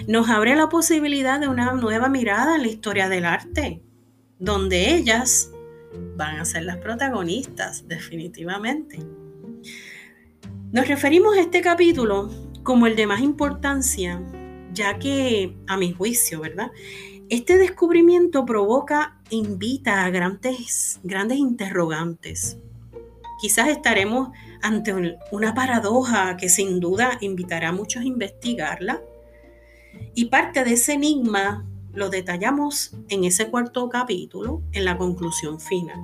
Nos 0.08 0.30
abre 0.30 0.56
la 0.58 0.68
posibilidad 0.68 1.40
de 1.40 1.48
una 1.48 1.72
nueva 1.74 2.10
mirada 2.10 2.58
en 2.58 2.64
la 2.64 2.68
historia 2.68 3.08
del 3.08 3.24
arte, 3.24 3.82
donde 4.40 4.94
ellas 4.96 5.52
van 6.18 6.38
a 6.38 6.46
ser 6.46 6.64
las 6.64 6.78
protagonistas, 6.78 7.88
definitivamente. 7.88 9.00
Nos 10.72 10.88
referimos 10.88 11.38
a 11.38 11.42
este 11.42 11.62
capítulo 11.62 12.30
como 12.64 12.88
el 12.88 12.96
de 12.96 13.08
más 13.08 13.22
importancia 13.22 14.22
ya 14.80 14.98
que, 14.98 15.58
a 15.68 15.76
mi 15.76 15.92
juicio, 15.92 16.40
¿verdad? 16.40 16.72
Este 17.30 17.58
descubrimiento 17.58 18.46
provoca, 18.46 19.20
invita 19.30 20.06
a 20.06 20.10
grandes, 20.10 21.02
grandes 21.04 21.38
interrogantes. 21.38 22.58
Quizás 23.42 23.68
estaremos 23.68 24.30
ante 24.62 25.20
una 25.32 25.54
paradoja 25.54 26.38
que 26.38 26.48
sin 26.48 26.80
duda 26.80 27.18
invitará 27.20 27.70
a 27.70 27.74
muchos 27.74 28.04
a 28.04 28.06
investigarla. 28.06 29.02
Y 30.16 30.26
parte 30.26 30.64
de 30.64 30.74
ese 30.74 30.94
enigma 30.94 31.68
lo 31.94 32.10
detallamos 32.10 32.96
en 33.10 33.26
ese 33.26 33.50
cuarto 33.50 33.90
capítulo, 33.90 34.64
en 34.72 34.86
la 34.86 34.98
conclusión 34.98 35.60
final. 35.60 36.00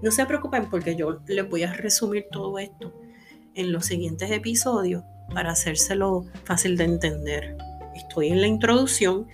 No 0.00 0.10
se 0.10 0.24
preocupen 0.24 0.70
porque 0.70 0.96
yo 0.96 1.20
les 1.26 1.48
voy 1.48 1.64
a 1.64 1.72
resumir 1.74 2.26
todo 2.32 2.58
esto 2.58 2.94
en 3.54 3.72
los 3.72 3.84
siguientes 3.84 4.30
episodios 4.30 5.04
para 5.34 5.50
hacérselo 5.50 6.24
fácil 6.44 6.76
de 6.78 6.84
entender 6.84 7.56
estoy 7.96 8.28
en 8.28 8.40
la 8.40 8.46
introducción, 8.46 9.26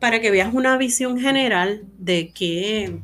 para 0.00 0.20
que 0.20 0.30
veas 0.30 0.52
una 0.52 0.76
visión 0.76 1.18
general 1.18 1.84
de, 1.98 2.30
qué, 2.34 3.00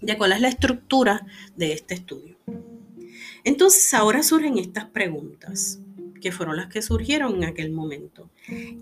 de 0.00 0.18
cuál 0.18 0.32
es 0.32 0.40
la 0.40 0.48
estructura 0.48 1.26
de 1.56 1.72
este 1.72 1.94
estudio. 1.94 2.36
Entonces 3.44 3.92
ahora 3.94 4.22
surgen 4.22 4.58
estas 4.58 4.84
preguntas, 4.86 5.80
que 6.20 6.32
fueron 6.32 6.56
las 6.56 6.68
que 6.68 6.82
surgieron 6.82 7.36
en 7.36 7.44
aquel 7.44 7.72
momento. 7.72 8.30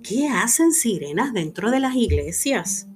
¿Qué 0.02 0.28
hacen 0.28 0.72
sirenas 0.72 1.32
dentro 1.32 1.70
de 1.70 1.80
las 1.80 1.94
iglesias? 1.94 2.86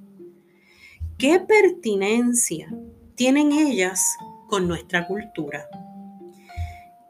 ¿Qué 1.16 1.40
pertinencia 1.40 2.68
tienen 3.14 3.52
ellas 3.52 4.16
con 4.48 4.66
nuestra 4.66 5.06
cultura. 5.06 5.68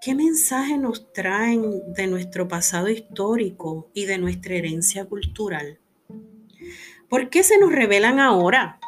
¿Qué 0.05 0.15
mensaje 0.15 0.77
nos 0.77 1.11
traen 1.15 1.95
de 1.95 2.07
nuestro 2.07 2.47
pasado 2.47 2.91
histórico 2.91 3.89
y 3.95 4.05
de 4.05 4.19
nuestra 4.19 4.55
herencia 4.55 5.07
cultural? 5.07 5.79
¿Por 7.09 7.31
qué 7.31 7.43
se 7.43 7.59
nos 7.59 7.73
revelan 7.73 8.21
ahora? 8.21 8.79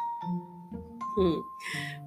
Hmm. 1.17 1.39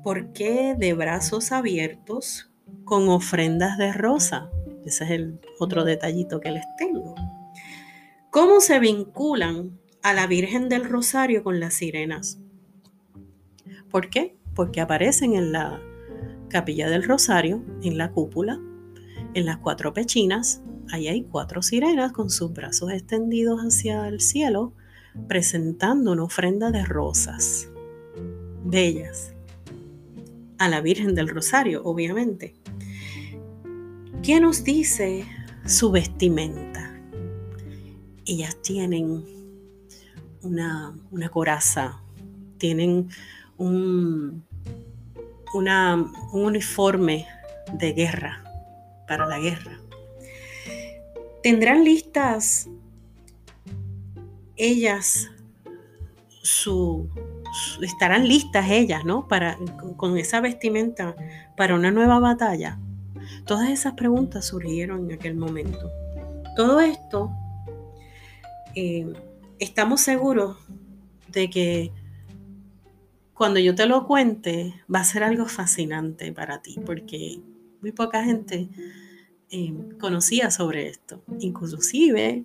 ¿Por 0.04 0.32
qué 0.32 0.76
de 0.78 0.94
brazos 0.94 1.50
abiertos 1.50 2.52
con 2.84 3.08
ofrendas 3.08 3.78
de 3.78 3.92
rosa? 3.92 4.48
Ese 4.84 5.02
es 5.02 5.10
el 5.10 5.40
otro 5.58 5.82
detallito 5.82 6.40
que 6.40 6.52
les 6.52 6.64
tengo. 6.78 7.16
¿Cómo 8.30 8.60
se 8.60 8.78
vinculan 8.78 9.76
a 10.04 10.12
la 10.12 10.28
Virgen 10.28 10.68
del 10.68 10.84
Rosario 10.84 11.42
con 11.42 11.58
las 11.58 11.74
sirenas? 11.74 12.38
¿Por 13.90 14.08
qué? 14.08 14.36
Porque 14.54 14.80
aparecen 14.80 15.34
en 15.34 15.50
la 15.50 15.82
capilla 16.48 16.88
del 16.88 17.02
Rosario, 17.02 17.64
en 17.82 17.98
la 17.98 18.12
cúpula, 18.12 18.60
en 19.34 19.46
las 19.46 19.58
cuatro 19.58 19.92
pechinas. 19.92 20.62
Ahí 20.90 21.08
hay 21.08 21.22
cuatro 21.22 21.62
sirenas 21.62 22.12
con 22.12 22.30
sus 22.30 22.52
brazos 22.52 22.90
extendidos 22.90 23.60
hacia 23.60 24.08
el 24.08 24.20
cielo, 24.20 24.72
presentando 25.28 26.12
una 26.12 26.24
ofrenda 26.24 26.70
de 26.70 26.84
rosas 26.84 27.68
bellas 28.64 29.32
a 30.58 30.68
la 30.68 30.80
Virgen 30.80 31.14
del 31.14 31.28
Rosario, 31.28 31.82
obviamente. 31.84 32.54
¿Qué 34.22 34.40
nos 34.40 34.62
dice 34.64 35.24
su 35.64 35.90
vestimenta? 35.90 36.94
Ellas 38.26 38.60
tienen 38.60 39.24
una, 40.42 40.94
coraza, 41.30 42.02
tienen 42.58 43.08
un, 43.56 44.44
un 45.54 46.12
uniforme 46.32 47.26
de 47.72 47.92
guerra, 47.92 48.49
para 49.10 49.26
la 49.26 49.40
guerra. 49.40 49.80
Tendrán 51.42 51.82
listas 51.82 52.68
ellas 54.54 55.28
estarán 57.82 58.28
listas 58.28 58.70
ellas, 58.70 59.04
¿no? 59.04 59.26
Para, 59.26 59.58
con 59.96 60.16
esa 60.16 60.40
vestimenta 60.40 61.16
para 61.56 61.74
una 61.74 61.90
nueva 61.90 62.20
batalla. 62.20 62.78
Todas 63.46 63.68
esas 63.70 63.94
preguntas 63.94 64.46
surgieron 64.46 65.06
en 65.10 65.16
aquel 65.16 65.34
momento. 65.34 65.90
Todo 66.54 66.78
esto, 66.78 67.32
eh, 68.76 69.12
estamos 69.58 70.02
seguros 70.02 70.56
de 71.32 71.50
que 71.50 71.92
cuando 73.34 73.58
yo 73.58 73.74
te 73.74 73.86
lo 73.86 74.06
cuente 74.06 74.72
va 74.92 75.00
a 75.00 75.04
ser 75.04 75.24
algo 75.24 75.46
fascinante 75.46 76.32
para 76.32 76.62
ti, 76.62 76.76
porque 76.86 77.40
muy 77.80 77.92
poca 77.92 78.24
gente 78.24 78.68
eh, 79.50 79.74
conocía 79.98 80.50
sobre 80.50 80.88
esto. 80.88 81.22
Inclusive, 81.40 82.44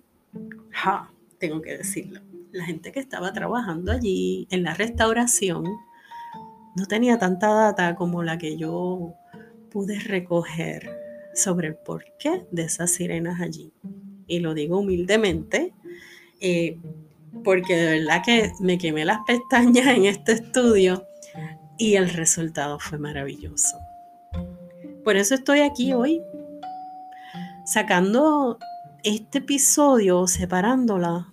ja, 0.70 1.12
tengo 1.38 1.60
que 1.62 1.78
decirlo, 1.78 2.20
la 2.52 2.64
gente 2.64 2.92
que 2.92 3.00
estaba 3.00 3.32
trabajando 3.32 3.92
allí 3.92 4.46
en 4.50 4.62
la 4.62 4.74
restauración 4.74 5.64
no 6.74 6.86
tenía 6.86 7.18
tanta 7.18 7.48
data 7.48 7.94
como 7.94 8.22
la 8.22 8.38
que 8.38 8.56
yo 8.56 9.14
pude 9.70 9.98
recoger 10.00 10.90
sobre 11.34 11.68
el 11.68 11.74
porqué 11.76 12.46
de 12.50 12.64
esas 12.64 12.90
sirenas 12.90 13.40
allí. 13.40 13.72
Y 14.26 14.40
lo 14.40 14.54
digo 14.54 14.78
humildemente, 14.78 15.72
eh, 16.40 16.78
porque 17.44 17.76
de 17.76 17.98
verdad 17.98 18.22
que 18.24 18.52
me 18.60 18.78
quemé 18.78 19.04
las 19.04 19.20
pestañas 19.26 19.86
en 19.86 20.06
este 20.06 20.32
estudio 20.32 21.04
y 21.78 21.94
el 21.94 22.10
resultado 22.10 22.78
fue 22.78 22.98
maravilloso. 22.98 23.76
Por 25.06 25.16
eso 25.16 25.36
estoy 25.36 25.60
aquí 25.60 25.92
hoy, 25.92 26.20
sacando 27.64 28.58
este 29.04 29.38
episodio, 29.38 30.26
separándola 30.26 31.32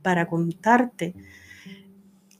para 0.00 0.26
contarte 0.26 1.14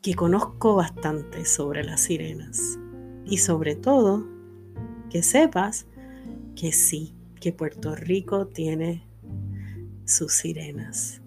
que 0.01 0.15
conozco 0.15 0.75
bastante 0.75 1.45
sobre 1.45 1.85
las 1.85 2.01
sirenas 2.01 2.79
y 3.27 3.37
sobre 3.37 3.77
todo 3.77 4.27
que 5.11 5.23
sepas 5.23 5.85
que 6.57 6.73
sí, 6.73 7.15
que 7.43 7.53
Puerto 7.53 7.95
Rico 7.95 8.47
tiene 8.47 9.07
sus 10.07 10.33
sirenas. 10.33 11.21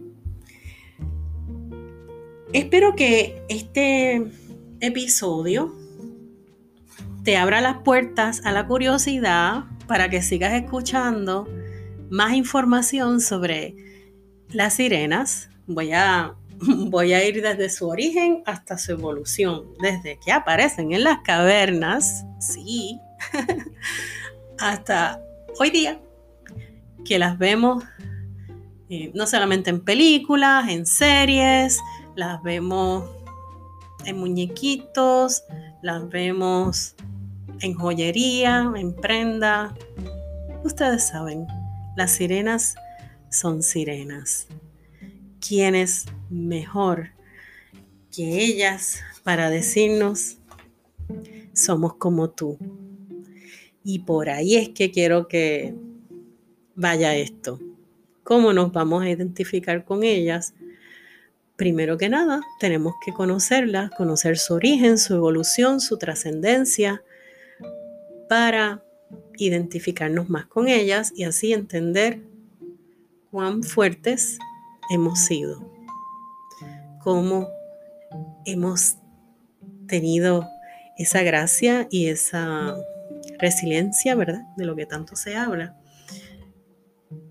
Espero 2.54 2.96
que 2.96 3.46
este 3.50 4.32
episodio 4.80 5.76
te 7.24 7.38
abra 7.38 7.62
las 7.62 7.78
puertas 7.80 8.42
a 8.46 8.52
la 8.52 8.66
curiosidad 8.68 9.66
para 9.88 10.10
que 10.10 10.22
sigas 10.22 10.54
escuchando 10.54 11.48
más 12.10 12.34
información 12.34 13.22
sobre 13.22 13.76
las 14.50 14.76
sirenas. 14.76 15.50
Voy 15.68 15.92
a, 15.92 16.36
voy 16.60 17.14
a 17.14 17.26
ir 17.26 17.42
desde 17.42 17.70
su 17.70 17.88
origen 17.88 18.44
hasta 18.46 18.78
su 18.78 18.94
evolución, 18.94 19.66
desde 19.80 20.20
que 20.20 20.32
aparecen 20.32 20.94
en 20.94 21.04
las 21.04 21.20
cavernas, 21.20 22.26
sí, 22.40 23.00
hasta 24.60 25.22
hoy 25.60 25.70
día, 25.70 26.00
que 27.06 27.20
las 27.20 27.38
vemos 27.38 27.84
eh, 28.90 29.12
no 29.14 29.26
solamente 29.26 29.70
en 29.70 29.80
películas, 29.80 30.68
en 30.70 30.86
series, 30.86 31.80
las 32.16 32.44
vemos 32.44 33.10
en 34.06 34.18
muñequitos, 34.18 35.44
las 35.82 36.10
vemos 36.10 36.96
en 37.62 37.74
joyería, 37.74 38.72
en 38.76 38.94
prenda. 38.96 39.76
Ustedes 40.64 41.08
saben, 41.08 41.48
las 41.96 42.12
sirenas 42.12 42.76
son 43.30 43.64
sirenas. 43.64 44.48
¿Quién 45.46 45.76
es 45.76 46.06
mejor 46.30 47.10
que 48.12 48.44
ellas 48.44 49.00
para 49.24 49.50
decirnos, 49.50 50.38
somos 51.54 51.96
como 51.96 52.30
tú? 52.30 52.58
Y 53.84 54.00
por 54.00 54.30
ahí 54.30 54.56
es 54.56 54.70
que 54.70 54.92
quiero 54.92 55.28
que 55.28 55.76
vaya 56.76 57.16
esto. 57.16 57.60
¿Cómo 58.24 58.54
nos 58.54 58.72
vamos 58.72 59.04
a 59.04 59.10
identificar 59.10 59.84
con 59.84 60.04
ellas? 60.04 60.54
Primero 61.62 61.95
que 61.95 62.10
nada, 62.10 62.41
tenemos 62.60 62.95
que 63.06 63.13
conocerlas, 63.13 63.91
conocer 63.91 64.39
su 64.39 64.56
origen, 64.56 64.97
su 64.97 65.13
evolución, 65.13 65.80
su 65.80 66.00
trascendencia, 66.00 67.04
para 68.28 68.84
identificarnos 69.38 70.28
más 70.28 70.47
con 70.47 70.67
ellas 70.67 71.13
y 71.15 71.24
así 71.24 71.54
entender 71.54 72.19
cuán 73.30 73.62
fuertes 73.62 74.39
hemos 74.89 75.19
sido, 75.19 75.71
cómo 77.04 77.47
hemos 78.43 78.95
tenido 79.86 80.47
esa 80.97 81.21
gracia 81.21 81.88
y 81.91 82.08
esa 82.08 82.76
resiliencia, 83.38 84.15
¿verdad? 84.15 84.41
De 84.58 84.65
lo 84.65 84.76
que 84.76 84.88
tanto 84.88 85.15
se 85.15 85.36
habla. 85.36 85.78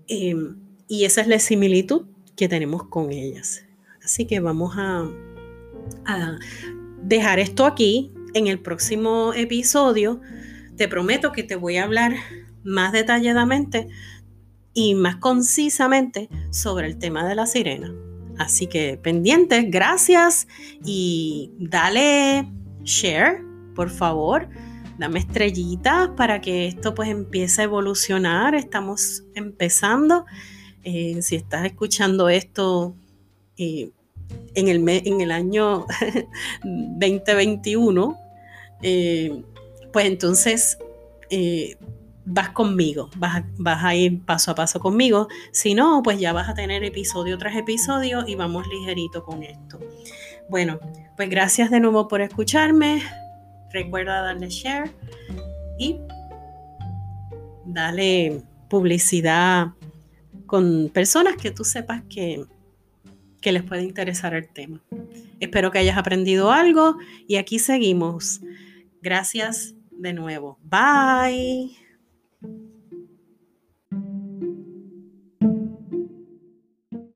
Em, 0.07 0.55
y 0.87 1.03
esa 1.03 1.19
es 1.19 1.27
la 1.27 1.39
similitud 1.39 2.05
que 2.37 2.47
tenemos 2.47 2.85
con 2.85 3.11
ellas. 3.11 3.65
Así 4.11 4.25
que 4.25 4.41
vamos 4.41 4.73
a, 4.75 5.07
dejar 7.01 7.39
esto 7.39 7.65
aquí. 7.65 8.11
En 8.33 8.47
el 8.47 8.59
próximo 8.59 9.31
episodio 9.33 10.19
te 10.75 10.89
prometo 10.89 11.31
que 11.31 11.43
te 11.43 11.55
voy 11.55 11.77
a 11.77 11.85
hablar 11.85 12.15
más 12.61 12.91
detalladamente 12.91 13.87
y 14.73 14.95
más 14.95 15.15
concisamente 15.15 16.27
sobre 16.49 16.87
el 16.87 16.99
tema 16.99 17.25
de 17.25 17.35
la 17.35 17.45
sirena. 17.45 17.93
Así 18.37 18.67
que 18.67 18.97
pendientes, 19.01 19.71
gracias 19.71 20.45
y 20.83 21.53
dale 21.57 22.49
share, 22.83 23.45
por 23.75 23.89
favor. 23.89 24.49
Dame 24.97 25.19
estrellitas 25.19 26.09
para 26.17 26.41
que 26.41 26.67
esto 26.67 26.93
pues 26.93 27.07
empiece 27.07 27.61
a 27.61 27.63
evolucionar. 27.63 28.55
Estamos 28.55 29.23
empezando. 29.35 30.25
Eh, 30.83 31.21
si 31.21 31.37
estás 31.37 31.65
escuchando 31.65 32.27
esto 32.27 32.93
eh, 33.55 33.91
en, 34.55 34.67
el 34.67 34.87
en 34.87 35.21
el 35.21 35.31
año 35.31 35.85
2021, 36.63 38.17
eh, 38.81 39.43
pues 39.91 40.05
entonces 40.05 40.77
vas 42.25 42.49
conmigo, 42.49 43.09
vas 43.17 43.43
a, 43.83 43.95
ir 43.95 44.23
paso 44.23 44.51
a 44.51 44.55
paso 44.55 44.79
conmigo. 44.79 45.27
Si 45.51 45.73
no, 45.73 46.01
pues 46.03 46.19
ya 46.19 46.33
vas 46.33 46.49
a 46.49 46.53
tener 46.53 46.83
episodio 46.83 47.37
tras 47.37 47.55
episodio 47.55 48.23
y 48.27 48.35
vamos 48.35 48.67
ligerito 48.67 49.23
con 49.23 49.43
esto. 49.43 49.79
Bueno, 50.49 50.79
pues 51.15 51.29
gracias 51.29 51.71
de 51.71 51.79
nuevo 51.79 52.07
por 52.07 52.21
escucharme. 52.21 53.01
Recuerda 53.71 54.21
darle 54.21 54.49
share 54.49 54.91
y 55.79 55.97
dale 57.65 58.43
publicidad 58.69 59.67
con 60.45 60.89
personas 60.93 61.35
que 61.37 61.51
tú 61.51 61.63
sepas 61.63 62.03
que, 62.09 62.45
que 63.41 63.51
les 63.51 63.63
puede 63.63 63.83
interesar 63.83 64.33
el 64.33 64.47
tema. 64.47 64.81
Espero 65.39 65.71
que 65.71 65.79
hayas 65.79 65.97
aprendido 65.97 66.51
algo 66.51 66.97
y 67.27 67.35
aquí 67.35 67.59
seguimos. 67.59 68.41
Gracias 69.01 69.75
de 69.91 70.13
nuevo. 70.13 70.59
Bye. 70.63 71.80